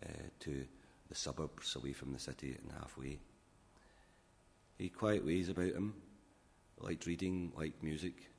uh, 0.05 0.09
to 0.40 0.64
the 1.09 1.14
suburbs 1.14 1.74
away 1.77 1.92
from 1.92 2.12
the 2.12 2.18
city 2.18 2.57
and 2.62 2.72
halfway. 2.79 3.18
He 4.78 4.84
had 4.84 4.98
quiet 4.98 5.24
ways 5.24 5.48
about 5.48 5.72
him, 5.72 5.94
liked 6.78 7.06
reading, 7.06 7.52
liked 7.56 7.82
music, 7.82 8.30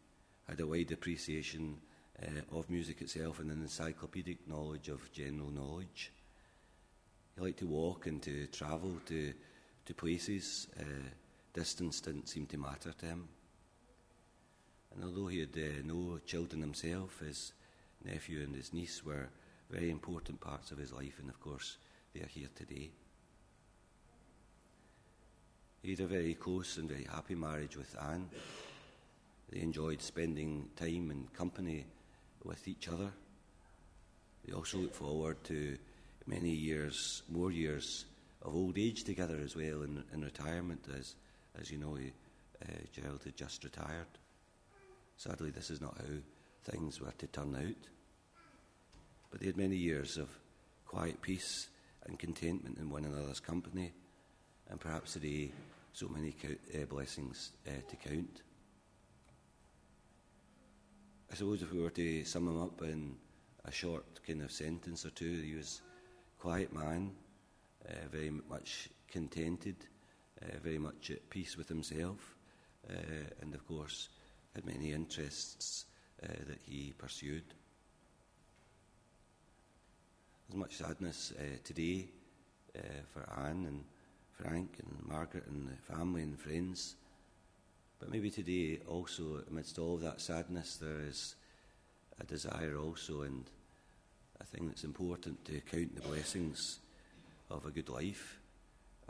had 0.47 0.59
a 0.59 0.67
wide 0.67 0.91
appreciation 0.91 1.77
uh, 2.21 2.57
of 2.57 2.69
music 2.69 3.01
itself 3.01 3.39
and 3.39 3.51
an 3.51 3.61
encyclopedic 3.61 4.47
knowledge 4.47 4.89
of 4.89 5.11
general 5.13 5.49
knowledge. 5.49 6.11
He 7.35 7.41
liked 7.41 7.59
to 7.59 7.67
walk 7.67 8.07
and 8.07 8.21
to 8.23 8.47
travel 8.47 8.99
to, 9.07 9.33
to 9.85 9.93
places. 9.93 10.67
Uh, 10.79 11.09
distance 11.53 12.01
didn't 12.01 12.27
seem 12.27 12.45
to 12.47 12.57
matter 12.57 12.91
to 12.91 13.05
him. 13.05 13.29
And 14.93 15.03
although 15.03 15.27
he 15.27 15.39
had 15.39 15.57
uh, 15.57 15.81
no 15.85 16.19
children 16.25 16.61
himself, 16.61 17.19
his 17.19 17.53
nephew 18.03 18.41
and 18.41 18.55
his 18.55 18.73
niece 18.73 19.03
were 19.03 19.29
very 19.69 19.89
important 19.89 20.39
parts 20.39 20.71
of 20.71 20.77
his 20.77 20.91
life, 20.91 21.17
and 21.19 21.29
of 21.29 21.39
course, 21.39 21.77
they 22.13 22.21
are 22.21 22.27
here 22.27 22.49
today. 22.55 22.91
He 25.85 25.91
had 25.91 25.99
a 25.99 26.07
very 26.07 26.33
close 26.33 26.77
and 26.77 26.89
very 26.89 27.03
happy 27.03 27.35
marriage 27.35 27.77
with 27.77 27.95
Anne. 28.01 28.27
They 29.51 29.59
enjoyed 29.59 30.01
spending 30.01 30.69
time 30.75 31.11
and 31.11 31.31
company 31.31 31.85
with 32.43 32.67
each 32.67 32.87
other. 32.87 33.11
They 34.43 34.53
also 34.53 34.79
looked 34.79 34.95
forward 34.95 35.43
to 35.43 35.77
many 36.25 36.49
years, 36.49 37.21
more 37.29 37.51
years 37.51 38.05
of 38.41 38.55
old 38.55 38.79
age 38.79 39.03
together 39.03 39.37
as 39.43 39.55
well 39.55 39.83
in, 39.83 40.03
in 40.11 40.23
retirement. 40.23 40.87
As, 40.97 41.13
as 41.61 41.69
you 41.69 41.77
know, 41.77 41.95
uh, 41.95 42.71
Gerald 42.91 43.21
had 43.23 43.35
just 43.37 43.63
retired. 43.63 44.07
Sadly, 45.17 45.51
this 45.51 45.69
is 45.69 45.81
not 45.81 45.99
how 45.99 46.71
things 46.71 46.99
were 46.99 47.13
to 47.15 47.27
turn 47.27 47.55
out. 47.55 47.87
But 49.29 49.39
they 49.39 49.45
had 49.45 49.57
many 49.57 49.75
years 49.75 50.17
of 50.17 50.29
quiet 50.87 51.21
peace 51.21 51.67
and 52.07 52.17
contentment 52.17 52.79
in 52.79 52.89
one 52.89 53.05
another's 53.05 53.39
company, 53.39 53.93
and 54.67 54.79
perhaps 54.79 55.13
today, 55.13 55.51
so 55.95 56.09
many 56.09 56.35
uh, 56.43 56.85
blessings 56.87 57.53
uh, 57.65 57.71
to 57.87 57.95
count. 57.95 58.41
I 61.31 61.35
suppose 61.35 61.61
if 61.61 61.71
we 61.71 61.81
were 61.81 61.89
to 61.91 62.25
sum 62.25 62.49
him 62.49 62.61
up 62.61 62.81
in 62.81 63.15
a 63.63 63.71
short 63.71 64.03
kind 64.27 64.41
of 64.41 64.51
sentence 64.51 65.05
or 65.05 65.11
two, 65.11 65.41
he 65.41 65.55
was 65.55 65.79
a 66.37 66.41
quiet 66.41 66.73
man, 66.73 67.11
uh, 67.87 67.93
very 68.11 68.29
much 68.29 68.89
contented, 69.09 69.77
uh, 70.41 70.57
very 70.61 70.79
much 70.79 71.11
at 71.11 71.29
peace 71.29 71.55
with 71.55 71.69
himself, 71.69 72.35
uh, 72.89 72.93
and 73.41 73.55
of 73.55 73.65
course 73.65 74.09
had 74.53 74.65
many 74.65 74.91
interests 74.91 75.85
that 76.21 76.59
he 76.63 76.93
pursued. 76.97 77.43
There's 80.49 80.59
much 80.59 80.75
sadness 80.75 81.31
today 81.63 82.09
for 83.13 83.25
Anne 83.39 83.65
and 83.67 83.83
Frank 84.35 84.79
and 84.79 85.07
Margaret 85.07 85.47
and 85.47 85.69
the 85.69 85.93
family 85.93 86.21
and 86.21 86.39
friends. 86.39 86.95
But 87.99 88.11
maybe 88.11 88.29
today, 88.29 88.79
also, 88.87 89.41
amidst 89.49 89.79
all 89.79 89.97
that 89.97 90.19
sadness, 90.19 90.75
there 90.75 91.01
is 91.01 91.35
a 92.19 92.25
desire 92.25 92.77
also, 92.77 93.21
and 93.21 93.49
I 94.41 94.43
think 94.43 94.71
it's 94.71 94.83
important 94.83 95.45
to 95.45 95.61
count 95.61 95.95
the 95.95 96.01
blessings 96.01 96.79
of 97.49 97.65
a 97.65 97.71
good 97.71 97.89
life 97.89 98.39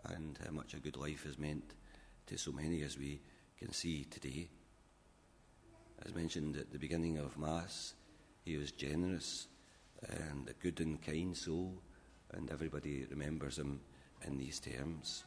and 0.05 0.37
how 0.45 0.51
much 0.51 0.73
a 0.73 0.79
good 0.79 0.97
life 0.97 1.23
has 1.23 1.39
meant 1.39 1.73
to 2.27 2.37
so 2.37 2.51
many 2.51 2.83
as 2.83 2.97
we 2.97 3.21
can 3.57 3.71
see 3.73 4.03
today. 4.03 4.47
As 6.05 6.13
mentioned 6.13 6.57
at 6.57 6.71
the 6.71 6.79
beginning 6.79 7.17
of 7.17 7.37
Mass, 7.37 7.95
he 8.43 8.57
was 8.57 8.71
generous 8.71 9.47
and 10.07 10.47
a 10.47 10.53
good 10.53 10.79
and 10.81 11.01
kind 11.01 11.35
soul, 11.35 11.81
and 12.33 12.51
everybody 12.51 13.05
remembers 13.09 13.57
him 13.57 13.79
in 14.23 14.37
these 14.37 14.59
terms. 14.59 15.23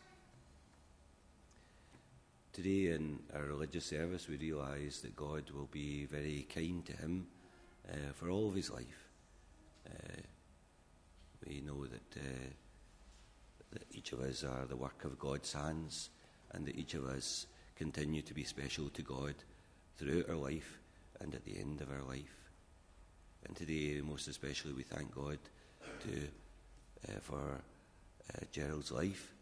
Today, 2.52 2.92
in 2.92 3.20
our 3.34 3.42
religious 3.42 3.86
service, 3.86 4.28
we 4.28 4.36
realise 4.36 5.00
that 5.00 5.14
God 5.14 5.50
will 5.50 5.68
be 5.70 6.06
very 6.06 6.46
kind 6.52 6.84
to 6.86 6.92
him 6.92 7.26
uh, 7.88 8.12
for 8.14 8.30
all 8.30 8.48
of 8.48 8.54
his 8.54 8.70
life. 8.70 9.08
Uh, 9.86 10.22
we 11.46 11.60
know 11.60 11.86
that, 11.86 12.16
uh, 12.16 12.50
that 13.70 13.84
each 13.92 14.12
of 14.12 14.20
us 14.20 14.42
are 14.42 14.66
the 14.66 14.76
work 14.76 15.04
of 15.04 15.18
God's 15.18 15.52
hands, 15.52 16.10
and 16.52 16.66
that 16.66 16.76
each 16.76 16.94
of 16.94 17.04
us 17.04 17.46
continue 17.76 18.22
to 18.22 18.34
be 18.34 18.42
special 18.42 18.88
to 18.90 19.02
God 19.02 19.34
throughout 19.96 20.28
our 20.28 20.36
life 20.36 20.80
and 21.20 21.34
at 21.34 21.44
the 21.44 21.58
end 21.58 21.80
of 21.80 21.90
our 21.90 22.02
life. 22.02 22.50
And 23.46 23.56
today, 23.56 24.00
most 24.00 24.26
especially, 24.26 24.72
we 24.72 24.82
thank 24.82 25.14
God 25.14 25.38
to, 26.00 26.28
uh, 27.08 27.20
for 27.20 27.60
uh, 28.34 28.44
Gerald's 28.52 28.90
life, 28.90 29.32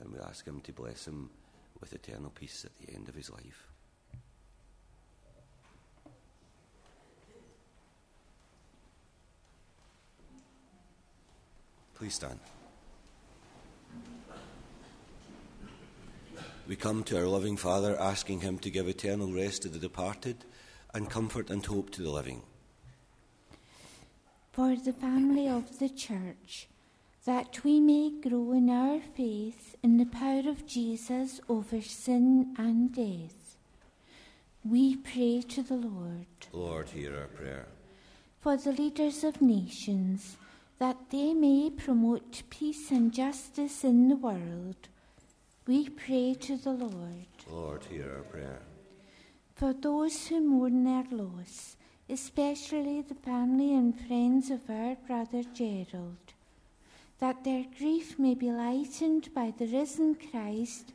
and 0.00 0.12
we 0.12 0.18
ask 0.20 0.44
him 0.44 0.60
to 0.62 0.72
bless 0.72 1.06
him 1.06 1.30
with 1.80 1.92
eternal 1.92 2.30
peace 2.30 2.64
at 2.64 2.72
the 2.78 2.94
end 2.94 3.08
of 3.08 3.14
his 3.14 3.30
life. 3.30 3.68
Please 11.94 12.14
stand. 12.14 12.40
We 16.66 16.76
come 16.76 17.04
to 17.04 17.18
our 17.18 17.26
loving 17.26 17.56
Father 17.56 17.98
asking 18.00 18.40
him 18.40 18.58
to 18.58 18.70
give 18.70 18.88
eternal 18.88 19.32
rest 19.32 19.62
to 19.62 19.68
the 19.68 19.78
departed 19.78 20.44
and 20.92 21.08
comfort 21.08 21.50
and 21.50 21.64
hope 21.64 21.90
to 21.90 22.02
the 22.02 22.10
living. 22.10 22.42
for 24.54 24.76
the 24.76 24.92
family 24.92 25.48
of 25.48 25.80
the 25.80 25.88
Church, 25.88 26.68
that 27.24 27.64
we 27.64 27.80
may 27.80 28.10
grow 28.10 28.52
in 28.52 28.68
our 28.68 29.00
faith 29.00 29.76
in 29.82 29.96
the 29.96 30.04
power 30.04 30.48
of 30.48 30.66
Jesus 30.66 31.40
over 31.48 31.80
sin 31.80 32.54
and 32.58 32.94
death. 32.94 33.56
We 34.64 34.96
pray 34.96 35.42
to 35.48 35.62
the 35.62 35.76
Lord. 35.76 36.26
Lord, 36.52 36.90
hear 36.90 37.16
our 37.18 37.26
prayer. 37.26 37.66
For 38.40 38.56
the 38.56 38.72
leaders 38.72 39.24
of 39.24 39.40
nations, 39.40 40.36
that 40.78 40.98
they 41.10 41.32
may 41.32 41.70
promote 41.70 42.42
peace 42.50 42.90
and 42.90 43.12
justice 43.12 43.84
in 43.84 44.08
the 44.08 44.16
world, 44.16 44.88
we 45.66 45.88
pray 45.88 46.34
to 46.40 46.58
the 46.58 46.72
Lord. 46.72 47.26
Lord, 47.50 47.84
hear 47.84 48.16
our 48.16 48.22
prayer. 48.22 48.62
For 49.54 49.72
those 49.72 50.26
who 50.26 50.40
mourn 50.40 50.84
their 50.84 51.04
loss, 51.10 51.76
especially 52.08 53.00
the 53.00 53.14
family 53.14 53.74
and 53.74 53.98
friends 53.98 54.50
of 54.50 54.68
our 54.68 54.96
brother 55.06 55.42
Gerald, 55.54 56.23
that 57.18 57.44
their 57.44 57.64
grief 57.78 58.18
may 58.18 58.34
be 58.34 58.50
lightened 58.50 59.32
by 59.34 59.52
the 59.56 59.66
risen 59.66 60.16
Christ 60.16 60.92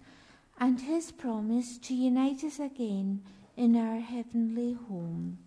and 0.60 0.82
his 0.82 1.12
promise 1.12 1.77
to 1.79 1.93
unite 1.93 2.43
us 2.43 2.60
again 2.60 3.21
in 3.55 3.75
our 3.75 3.99
heavenly 3.99 4.73
home. 4.73 5.39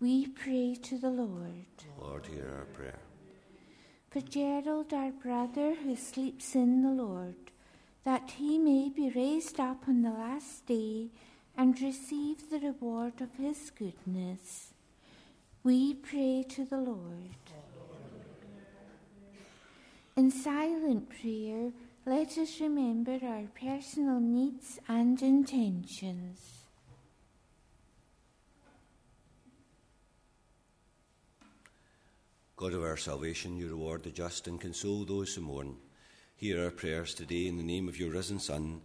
We 0.00 0.28
pray 0.28 0.76
to 0.82 0.98
the 0.98 1.10
Lord. 1.10 1.66
Lord, 2.00 2.26
hear 2.26 2.54
our 2.56 2.64
prayer. 2.66 3.00
For 4.10 4.20
Gerald, 4.20 4.92
our 4.94 5.10
brother, 5.10 5.74
who 5.74 5.96
sleeps 5.96 6.54
in 6.54 6.82
the 6.82 6.90
Lord, 6.90 7.34
that 8.04 8.30
he 8.38 8.58
may 8.58 8.88
be 8.88 9.10
raised 9.10 9.60
up 9.60 9.88
on 9.88 10.02
the 10.02 10.10
last 10.10 10.66
day 10.66 11.08
and 11.56 11.80
receive 11.80 12.48
the 12.48 12.60
reward 12.60 13.20
of 13.20 13.34
his 13.34 13.70
goodness. 13.70 14.72
We 15.64 15.94
pray 15.94 16.44
to 16.50 16.64
the 16.64 16.78
Lord. 16.78 17.47
In 20.18 20.32
silent 20.32 21.08
prayer, 21.10 21.70
let 22.04 22.36
us 22.38 22.60
remember 22.60 23.20
our 23.22 23.44
personal 23.54 24.18
needs 24.18 24.80
and 24.88 25.22
intentions. 25.22 26.40
God 32.56 32.72
of 32.72 32.82
our 32.82 32.96
salvation, 32.96 33.56
you 33.56 33.68
reward 33.68 34.02
the 34.02 34.10
just 34.10 34.48
and 34.48 34.60
console 34.60 35.04
those 35.04 35.32
who 35.36 35.42
mourn. 35.42 35.76
Hear 36.34 36.64
our 36.64 36.72
prayers 36.72 37.14
today 37.14 37.46
in 37.46 37.56
the 37.56 37.62
name 37.62 37.86
of 37.86 37.96
your 37.96 38.10
risen 38.10 38.40
Son, 38.40 38.80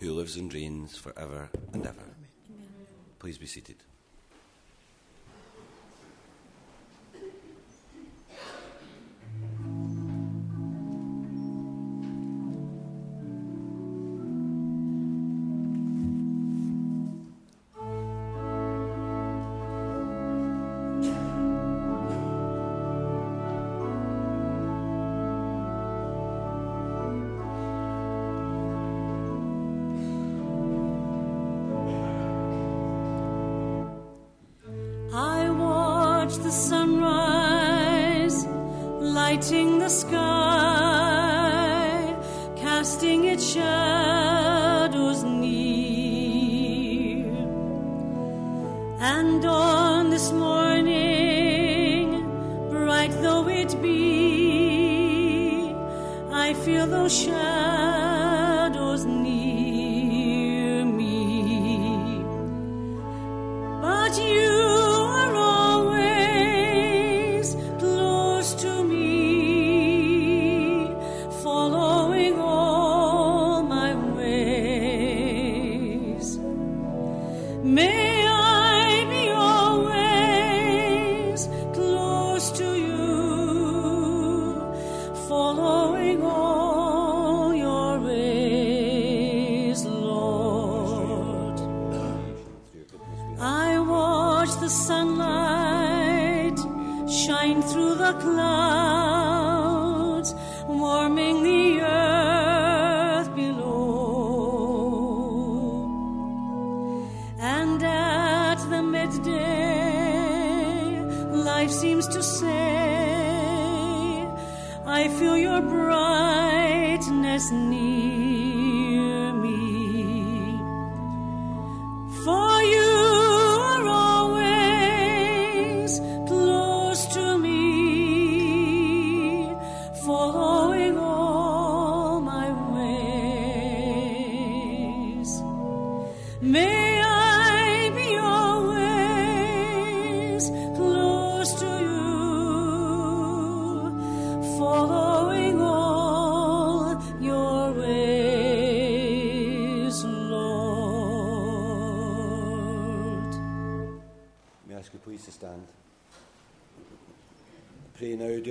who 0.00 0.14
lives 0.14 0.38
and 0.38 0.52
reigns 0.54 0.96
for 0.96 1.12
ever 1.18 1.50
and 1.74 1.86
ever. 1.86 2.16
Amen. 2.48 2.70
Please 3.18 3.36
be 3.36 3.44
seated. 3.46 3.76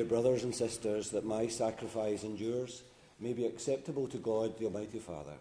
Brothers 0.07 0.43
and 0.43 0.55
sisters, 0.55 1.09
that 1.11 1.25
my 1.25 1.47
sacrifice 1.47 2.23
and 2.23 2.39
yours 2.39 2.83
may 3.19 3.33
be 3.33 3.45
acceptable 3.45 4.07
to 4.07 4.17
God, 4.17 4.57
the 4.57 4.65
Almighty 4.65 4.99
Father. 4.99 5.33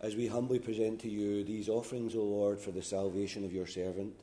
As 0.00 0.14
we 0.14 0.28
humbly 0.28 0.60
present 0.60 1.00
to 1.00 1.08
you 1.08 1.42
these 1.42 1.68
offerings, 1.68 2.14
O 2.14 2.22
Lord, 2.22 2.60
for 2.60 2.70
the 2.70 2.82
salvation 2.82 3.44
of 3.44 3.52
your 3.52 3.66
servant, 3.66 4.14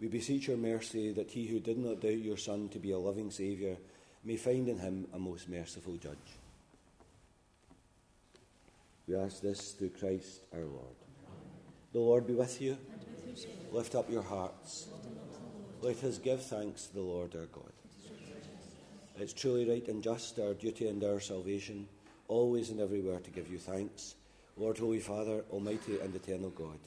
we 0.00 0.08
beseech 0.08 0.48
your 0.48 0.56
mercy 0.56 1.12
that 1.12 1.30
he 1.30 1.46
who 1.46 1.60
did 1.60 1.78
not 1.78 2.00
doubt 2.00 2.18
your 2.18 2.36
Son 2.36 2.68
to 2.70 2.80
be 2.80 2.90
a 2.90 2.98
loving 2.98 3.30
Saviour 3.30 3.76
may 4.24 4.36
find 4.36 4.68
in 4.68 4.78
him 4.78 5.06
a 5.12 5.18
most 5.18 5.48
merciful 5.48 5.96
judge. 5.96 6.16
We 9.06 9.14
ask 9.14 9.40
this 9.40 9.72
through 9.72 9.90
Christ 9.90 10.40
our 10.52 10.64
Lord. 10.64 11.01
The 11.92 12.00
Lord 12.00 12.26
be 12.26 12.32
with 12.32 12.58
you. 12.62 12.78
Lift 13.70 13.94
up 13.94 14.10
your 14.10 14.22
hearts. 14.22 14.88
Let 15.82 16.02
us 16.04 16.16
give 16.16 16.42
thanks 16.42 16.86
to 16.86 16.94
the 16.94 17.02
Lord 17.02 17.36
our 17.36 17.46
God. 17.46 17.72
It's 19.18 19.34
truly 19.34 19.68
right 19.68 19.86
and 19.88 20.02
just, 20.02 20.38
our 20.38 20.54
duty 20.54 20.88
and 20.88 21.04
our 21.04 21.20
salvation, 21.20 21.86
always 22.28 22.70
and 22.70 22.80
everywhere 22.80 23.20
to 23.20 23.30
give 23.30 23.50
you 23.52 23.58
thanks, 23.58 24.14
Lord, 24.56 24.78
Holy 24.78 25.00
Father, 25.00 25.44
Almighty 25.50 26.00
and 26.00 26.14
Eternal 26.14 26.48
God. 26.50 26.78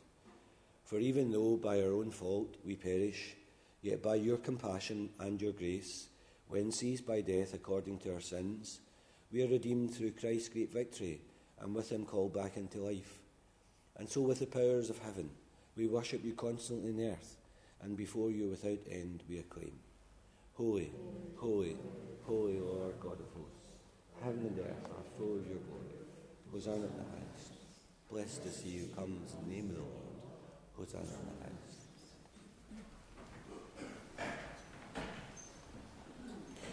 For 0.86 0.98
even 0.98 1.32
though 1.32 1.58
by 1.58 1.82
our 1.82 1.92
own 1.92 2.10
fault 2.10 2.56
we 2.66 2.76
perish, 2.76 3.36
yet 3.84 4.02
by 4.02 4.16
your 4.16 4.38
compassion 4.38 5.10
and 5.20 5.40
your 5.40 5.54
grace, 5.54 6.08
when 6.48 6.72
seized 6.72 7.06
by 7.06 7.22
death 7.22 7.54
according 7.54 8.00
to 8.00 8.16
our 8.16 8.22
sins, 8.22 8.80
we 9.32 9.44
are 9.44 9.50
redeemed 9.50 9.94
through 9.94 10.12
Christ's 10.12 10.50
great 10.50 10.74
victory, 10.74 11.22
and 11.60 11.76
with 11.76 11.92
him 11.92 12.06
called 12.06 12.34
back 12.34 12.58
into 12.58 12.80
life. 12.80 13.20
And 13.98 14.10
so, 14.10 14.22
with 14.22 14.40
the 14.40 14.46
powers 14.46 14.90
of 14.90 15.00
heaven, 15.00 15.30
we 15.78 15.88
worship 15.88 16.24
you 16.24 16.34
constantly 16.34 16.90
in 16.90 17.12
earth, 17.12 17.38
and 17.82 17.96
before 17.96 18.30
you 18.32 18.50
without 18.50 18.80
end 18.90 19.24
we 19.30 19.40
acclaim 19.40 19.74
Holy, 20.56 20.92
holy, 21.36 21.76
holy 22.24 22.60
Lord 22.60 22.96
God 23.00 23.20
of 23.20 23.28
hosts, 23.36 23.76
heaven 24.24 24.46
and 24.48 24.60
earth 24.60 24.86
are 24.86 25.04
full 25.18 25.38
of 25.38 25.48
your 25.48 25.60
glory. 25.60 25.96
Hosanna 26.52 26.76
in 26.76 26.82
the 26.82 27.04
highest. 27.12 27.52
Blessed 28.10 28.46
is 28.46 28.62
he 28.62 28.78
who 28.78 28.88
comes 28.96 29.34
in 29.34 29.50
the 29.50 29.56
name 29.56 29.70
of 29.70 29.76
the 29.76 29.82
Lord. 29.82 29.92
Hosanna 30.78 31.04
in 31.04 31.10
the 31.10 31.44
highest. 31.44 31.76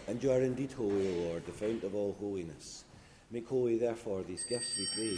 And 0.07 0.23
you 0.23 0.31
are 0.31 0.41
indeed 0.41 0.71
holy, 0.71 1.07
O 1.07 1.21
Lord, 1.27 1.45
the 1.45 1.51
fount 1.51 1.83
of 1.83 1.95
all 1.95 2.15
holiness. 2.19 2.83
Make 3.31 3.47
holy, 3.47 3.77
therefore, 3.77 4.23
these 4.23 4.43
gifts, 4.43 4.77
we 4.77 4.87
pray, 4.95 5.17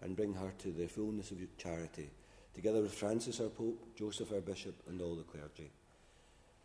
and 0.00 0.16
bring 0.16 0.34
her 0.34 0.52
to 0.58 0.70
the 0.70 0.86
fullness 0.86 1.30
of 1.30 1.38
charity, 1.56 2.10
together 2.54 2.80
with 2.80 2.94
Francis 2.94 3.40
our 3.40 3.48
Pope, 3.48 3.96
Joseph 3.96 4.32
our 4.32 4.40
Bishop, 4.40 4.74
and 4.88 5.00
all 5.00 5.14
the 5.14 5.22
clergy. 5.22 5.70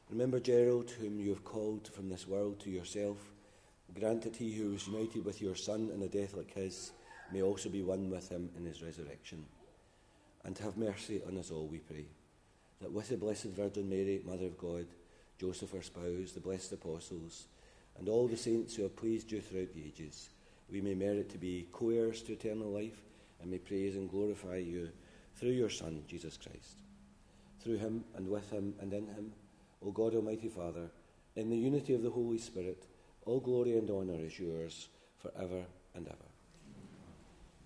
Remember 0.10 0.40
Gerald, 0.40 0.92
whom 0.92 1.20
you 1.20 1.30
have 1.30 1.44
called 1.44 1.88
from 1.88 2.10
this 2.10 2.28
world 2.28 2.60
to 2.60 2.70
yourself. 2.70 3.18
Grant 4.00 4.24
that 4.24 4.36
he 4.36 4.52
who 4.54 4.72
was 4.72 4.88
united 4.88 5.24
with 5.26 5.42
your 5.42 5.56
Son 5.56 5.92
in 5.94 6.02
a 6.02 6.08
death 6.08 6.36
like 6.36 6.54
his 6.54 6.92
may 7.32 7.42
also 7.42 7.70
be 7.70 7.82
one 7.82 8.10
with 8.10 8.30
him 8.30 8.50
in 8.58 8.66
his 8.66 8.84
resurrection. 8.84 9.46
And 10.46 10.58
have 10.60 10.78
mercy 10.78 11.22
on 11.28 11.38
us 11.38 11.52
all, 11.52 11.68
we 11.68 11.80
pray, 11.80 12.06
that 12.82 12.92
with 12.92 13.10
the 13.10 13.18
Blessed 13.18 13.46
Virgin 13.46 13.90
Mary, 13.90 14.22
Mother 14.26 14.46
of 14.46 14.58
God, 14.58 14.86
Joseph 15.40 15.74
our 15.74 15.82
spouse, 15.82 16.32
the 16.34 16.40
blessed 16.40 16.74
apostles, 16.74 17.46
and 17.98 18.10
all 18.10 18.28
the 18.28 18.38
saints 18.38 18.76
who 18.76 18.84
have 18.84 18.96
pleased 18.96 19.32
you 19.32 19.42
throughout 19.42 19.74
the 19.74 19.86
ages, 19.86 20.30
we 20.72 20.82
may 20.82 20.94
merit 20.94 21.30
to 21.30 21.38
be 21.38 21.68
co 21.72 21.90
heirs 21.90 22.22
to 22.24 22.34
eternal 22.34 22.72
life 22.72 23.02
and 23.44 23.52
may 23.52 23.60
praise 23.60 23.96
and 23.96 24.10
glorify 24.10 24.56
you 24.56 24.90
through 25.36 25.52
your 25.52 25.70
Son, 25.70 26.02
Jesus 26.08 26.38
Christ. 26.38 26.78
Through 27.62 27.78
him 27.78 28.06
and 28.16 28.28
with 28.28 28.50
him 28.50 28.74
and 28.80 28.92
in 28.94 29.06
him, 29.08 29.34
O 29.86 29.92
God 29.92 30.16
Almighty 30.16 30.48
Father, 30.48 30.90
in 31.36 31.50
the 31.50 31.58
unity 31.58 31.94
of 31.94 32.04
the 32.04 32.10
Holy 32.10 32.38
Spirit, 32.38 32.86
all 33.26 33.40
glory 33.40 33.78
and 33.78 33.90
honour 33.90 34.20
is 34.20 34.40
yours 34.40 34.88
for 35.18 35.32
ever 35.38 35.64
and 35.94 36.08
ever. 36.08 36.30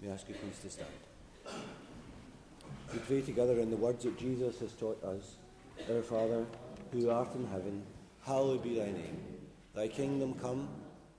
May 0.01 0.09
I 0.09 0.13
ask 0.13 0.27
you 0.27 0.35
please 0.35 0.59
to 0.63 0.69
stand. 0.69 0.89
We 2.93 2.99
pray 2.99 3.21
together 3.21 3.59
in 3.59 3.69
the 3.69 3.77
words 3.77 4.03
that 4.03 4.17
Jesus 4.17 4.59
has 4.59 4.71
taught 4.73 5.03
us 5.03 5.35
Our 5.91 6.01
Father, 6.01 6.45
who 6.91 7.09
art 7.09 7.33
in 7.35 7.45
heaven, 7.47 7.83
hallowed 8.25 8.63
be 8.63 8.75
thy 8.75 8.85
name. 8.85 9.19
Thy 9.75 9.87
kingdom 9.87 10.33
come, 10.35 10.69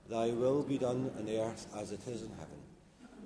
thy 0.09 0.31
will 0.31 0.63
be 0.63 0.77
done 0.77 1.11
on 1.17 1.29
earth 1.29 1.67
as 1.77 1.91
it 1.91 2.01
is 2.07 2.23
in 2.23 2.29
heaven. 2.29 2.58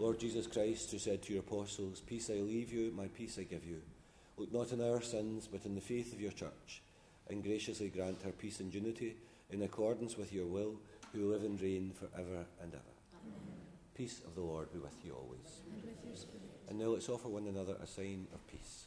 Lord 0.00 0.18
Jesus 0.18 0.46
Christ, 0.46 0.90
who 0.90 0.98
said 0.98 1.20
to 1.22 1.34
your 1.34 1.42
apostles, 1.42 2.00
Peace 2.00 2.30
I 2.30 2.40
leave 2.40 2.72
you, 2.72 2.90
my 2.96 3.08
peace 3.08 3.38
I 3.38 3.42
give 3.42 3.66
you, 3.66 3.82
look 4.38 4.50
not 4.50 4.72
on 4.72 4.80
our 4.80 5.02
sins, 5.02 5.46
but 5.46 5.66
in 5.66 5.74
the 5.74 5.80
faith 5.82 6.14
of 6.14 6.20
your 6.22 6.32
church, 6.32 6.80
and 7.28 7.42
graciously 7.42 7.90
grant 7.90 8.22
her 8.22 8.30
peace 8.30 8.60
and 8.60 8.72
unity 8.72 9.16
in 9.50 9.60
accordance 9.62 10.16
with 10.16 10.32
your 10.32 10.46
will, 10.46 10.80
who 11.12 11.30
live 11.30 11.42
and 11.42 11.60
reign 11.60 11.92
for 11.92 12.06
ever 12.18 12.46
and 12.62 12.72
ever. 12.72 12.94
Amen. 13.26 13.60
Peace 13.94 14.22
of 14.26 14.34
the 14.34 14.40
Lord 14.40 14.72
be 14.72 14.78
with 14.78 14.96
you 15.04 15.12
always. 15.12 15.60
And, 15.70 15.82
with 15.84 16.26
and 16.70 16.78
now 16.78 16.86
let's 16.86 17.10
offer 17.10 17.28
one 17.28 17.46
another 17.46 17.76
a 17.82 17.86
sign 17.86 18.26
of 18.32 18.46
peace. 18.46 18.86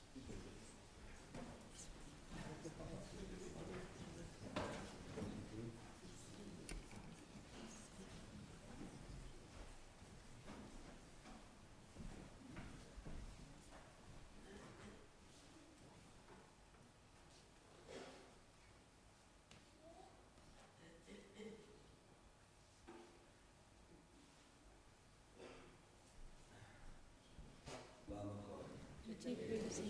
mercy, 29.82 29.90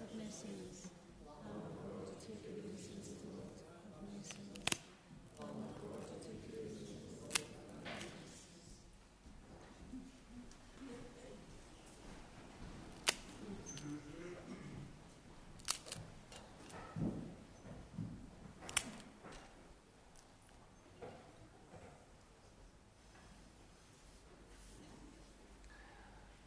Have 0.00 0.14
mercy 0.14 0.48
on 0.48 0.68
us. 0.68 0.79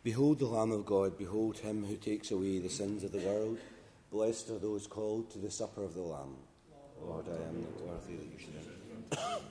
Behold 0.04 0.40
the 0.40 0.46
Lamb 0.46 0.74
of 0.74 0.86
God, 0.86 1.18
behold 1.18 1.60
him 1.60 1.86
who 1.86 1.96
takes 1.96 2.32
away 2.32 2.60
the 2.60 2.70
sins 2.70 3.06
of 3.06 3.14
the 3.14 3.20
world. 3.20 3.58
Blessed 4.12 4.50
are 4.50 4.60
those 4.60 4.86
called 4.86 5.32
to 5.32 5.40
the 5.40 5.50
supper 5.50 5.82
of 5.82 5.94
the 5.94 6.02
Lamb. 6.02 6.36
Lord, 7.02 7.26
I 7.30 7.48
am 7.48 7.62
not 7.62 7.82
worthy 7.82 8.18
that 8.18 8.26
you 8.26 8.38
should 8.38 8.56
enter, 8.58 9.42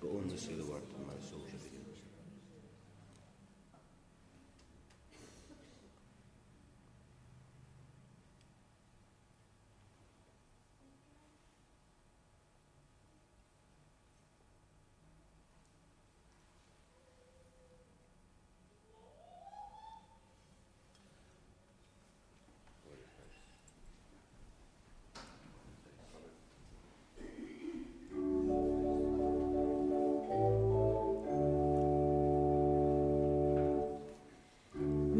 but 0.00 0.08
only 0.08 0.38
say 0.38 0.54
the 0.54 0.64
word, 0.64 0.80
and 0.96 1.06
my 1.06 1.12
soul 1.28 1.42
shall 1.50 1.60
be 1.60 1.73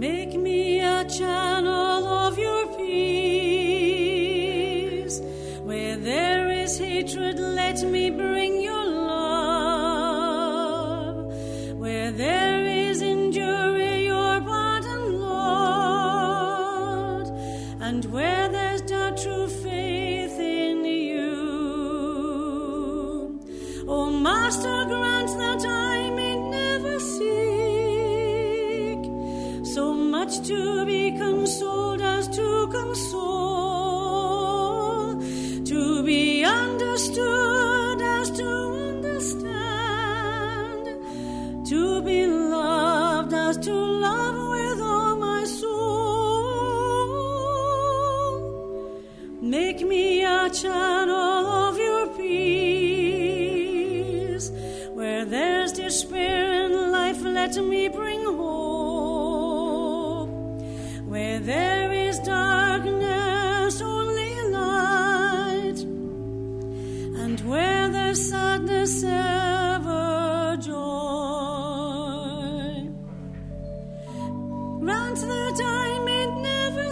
Make 0.04 0.34
me 0.34 0.80
a 0.80 1.02
child. 1.06 1.43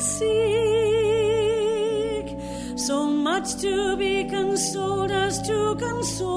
seek. 0.03 0.33
So 2.77 3.07
much 3.07 3.57
to 3.63 3.97
be 3.97 4.25
consoled 4.25 5.11
as 5.11 5.41
to 5.49 5.77
console, 5.77 6.33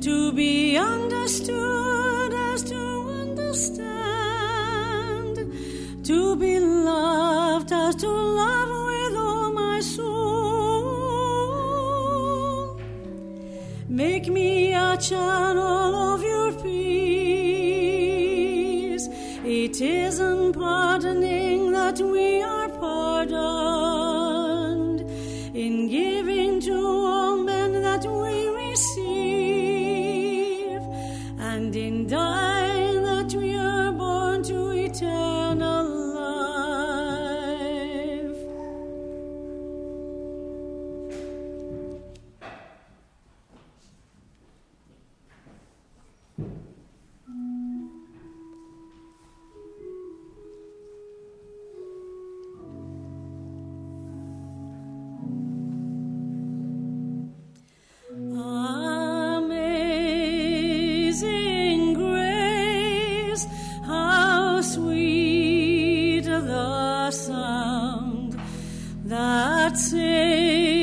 to 0.00 0.32
be 0.32 0.76
understood 0.76 2.32
as 2.32 2.62
to 2.64 2.76
understand, 3.22 4.16
to 6.04 6.36
be 6.36 6.60
loved. 6.60 7.15
serce 69.74 70.75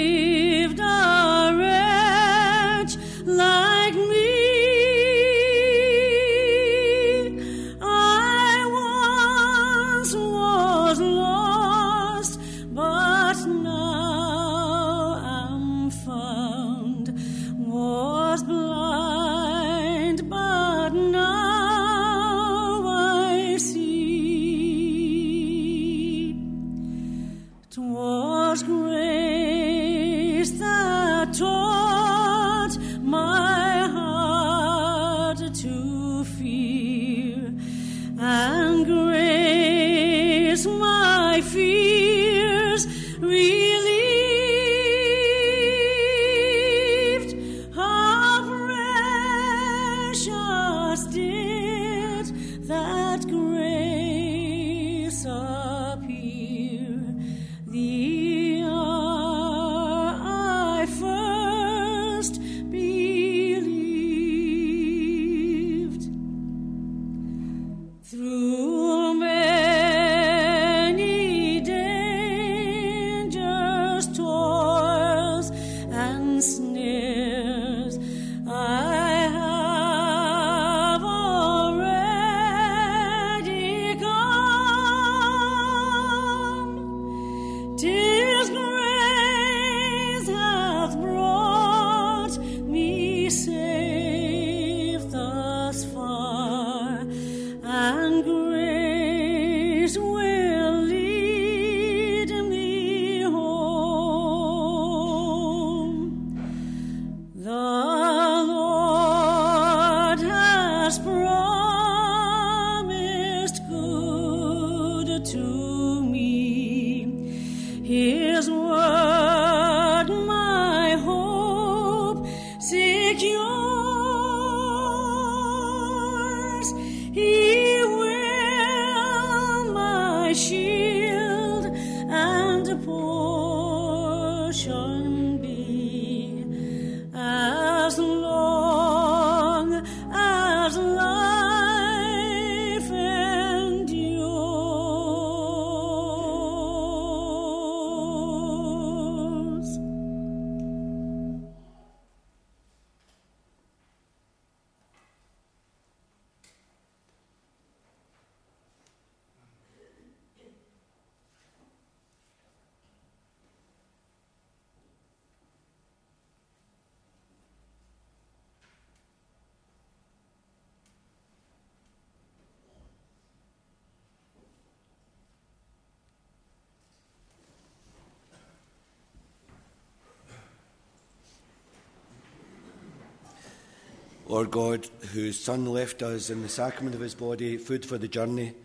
Lord 184.33 184.49
God, 184.49 184.87
whose 185.11 185.39
Son 185.39 185.63
left 185.63 186.01
us 186.01 186.31
in 186.31 186.41
the 186.41 186.49
sacrament 186.49 186.95
of 186.95 187.01
his 187.01 187.13
body 187.13 187.55
food 187.55 187.85
for 187.85 187.99
the 187.99 188.07
journey, 188.07 188.55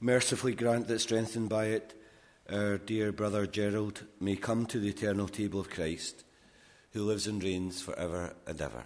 mercifully 0.00 0.52
grant 0.52 0.88
that, 0.88 0.98
strengthened 0.98 1.48
by 1.48 1.66
it, 1.66 1.94
our 2.50 2.76
dear 2.78 3.12
brother 3.12 3.46
Gerald 3.46 4.02
may 4.18 4.34
come 4.34 4.66
to 4.66 4.80
the 4.80 4.88
eternal 4.88 5.28
table 5.28 5.60
of 5.60 5.70
Christ, 5.70 6.24
who 6.90 7.04
lives 7.04 7.28
and 7.28 7.40
reigns 7.40 7.80
for 7.80 7.96
ever 7.96 8.34
and 8.48 8.60
ever. 8.60 8.82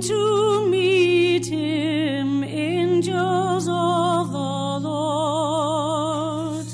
to 0.00 0.68
meet 0.68 1.46
him, 1.46 2.42
in 2.42 2.88
angels 2.98 3.68
of 3.68 4.32
the 4.32 4.88
Lord. 4.88 6.66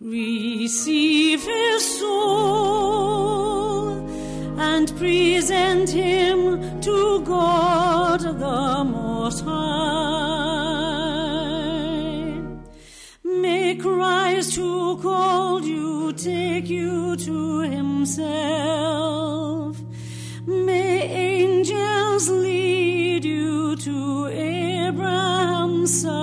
Receive 0.00 1.42
his 1.42 1.98
soul 1.98 3.08
and 4.58 4.94
present 4.96 5.88
him 5.90 6.80
to 6.82 7.20
God 7.24 8.20
the 8.20 8.84
Most 8.84 9.44
High. 9.44 9.58
May 13.24 13.76
Christ 13.76 14.56
who 14.56 14.98
called 15.00 15.64
you 15.64 16.12
take 16.12 16.68
you 16.68 17.16
to 17.16 17.60
himself. 17.60 18.77
So. 25.88 26.17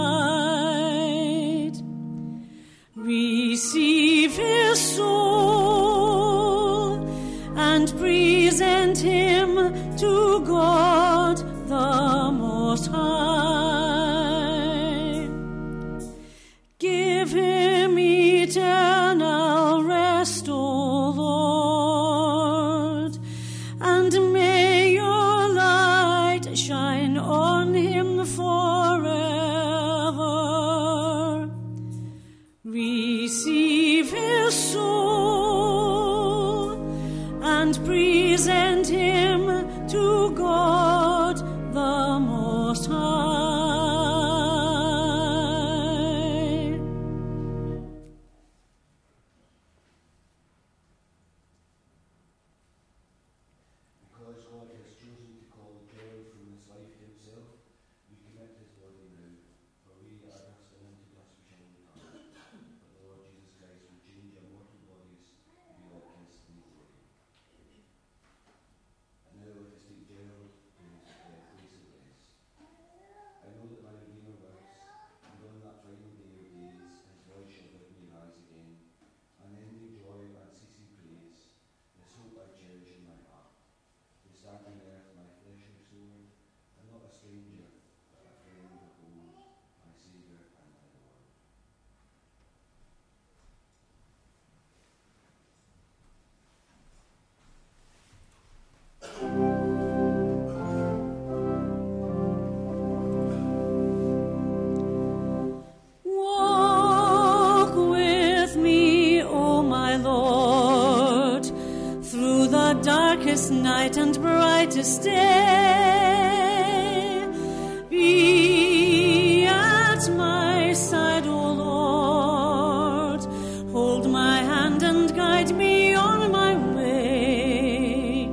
guide 125.35 125.55
me 125.55 125.93
on 125.95 126.31
my 126.31 126.53
way. 126.75 128.29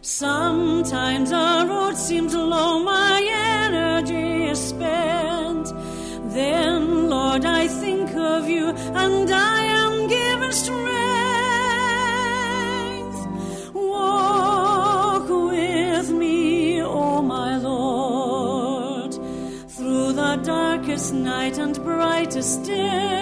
Sometimes 0.00 1.30
a 1.30 1.64
road 1.70 1.96
seems 1.96 2.34
low, 2.34 2.72
my 2.82 3.18
energy 3.62 4.46
is 4.52 4.60
spent. 4.72 5.66
Then, 6.38 7.08
Lord, 7.14 7.44
I 7.44 7.68
think 7.68 8.08
of 8.34 8.48
you 8.48 8.66
and 9.02 9.30
I 9.30 9.60
am 9.82 9.94
given 10.16 10.52
strength. 10.64 10.90
Walk 13.74 15.26
with 15.52 16.08
me, 16.22 16.82
O 16.82 16.86
oh 16.86 17.22
my 17.22 17.52
Lord, 17.58 19.12
through 19.74 20.12
the 20.22 20.34
darkest 20.54 21.14
night 21.14 21.58
and 21.58 21.74
brightest 21.84 22.64
day. 22.64 23.21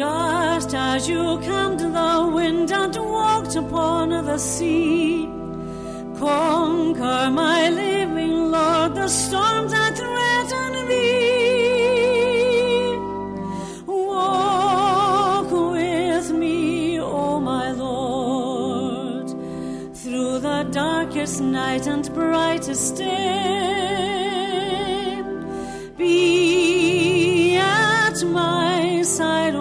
Just 0.00 0.72
as 0.74 1.06
you 1.10 1.38
calmed 1.44 1.80
the 1.80 2.30
wind 2.34 2.72
and 2.72 2.96
walked 2.96 3.54
upon 3.54 4.08
the 4.08 4.38
sea, 4.38 5.28
conquer 6.18 7.28
my 7.30 7.68
living 7.68 8.50
Lord 8.50 8.94
the 8.94 9.08
storms 9.08 9.72
that 9.72 9.94
threaten 9.98 10.88
me. 10.88 11.06
Walk 13.86 15.50
with 15.74 16.30
me, 16.32 16.98
O 16.98 17.38
my 17.38 17.72
Lord, 17.72 19.28
through 19.94 20.38
the 20.38 20.62
darkest 20.72 21.42
night 21.42 21.86
and 21.86 22.10
brightest 22.14 22.96
day. 22.96 23.10
Be 25.98 27.58
at 27.58 28.24
my 28.24 29.02
side, 29.02 29.54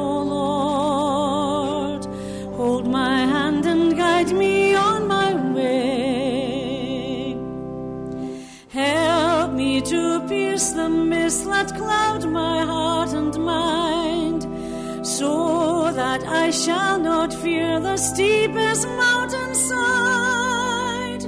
I 16.49 16.51
shall 16.51 16.99
not 16.99 17.31
fear 17.31 17.79
the 17.79 17.95
steepest 17.95 18.87
mountainside. 18.87 21.23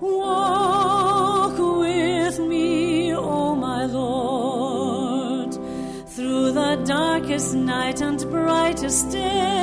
Walk 0.00 1.58
with 1.58 2.38
me, 2.38 3.14
O 3.14 3.54
my 3.54 3.84
Lord, 3.84 5.52
through 6.08 6.52
the 6.52 6.82
darkest 6.86 7.54
night 7.54 8.00
and 8.00 8.18
brightest 8.30 9.10
day. 9.10 9.55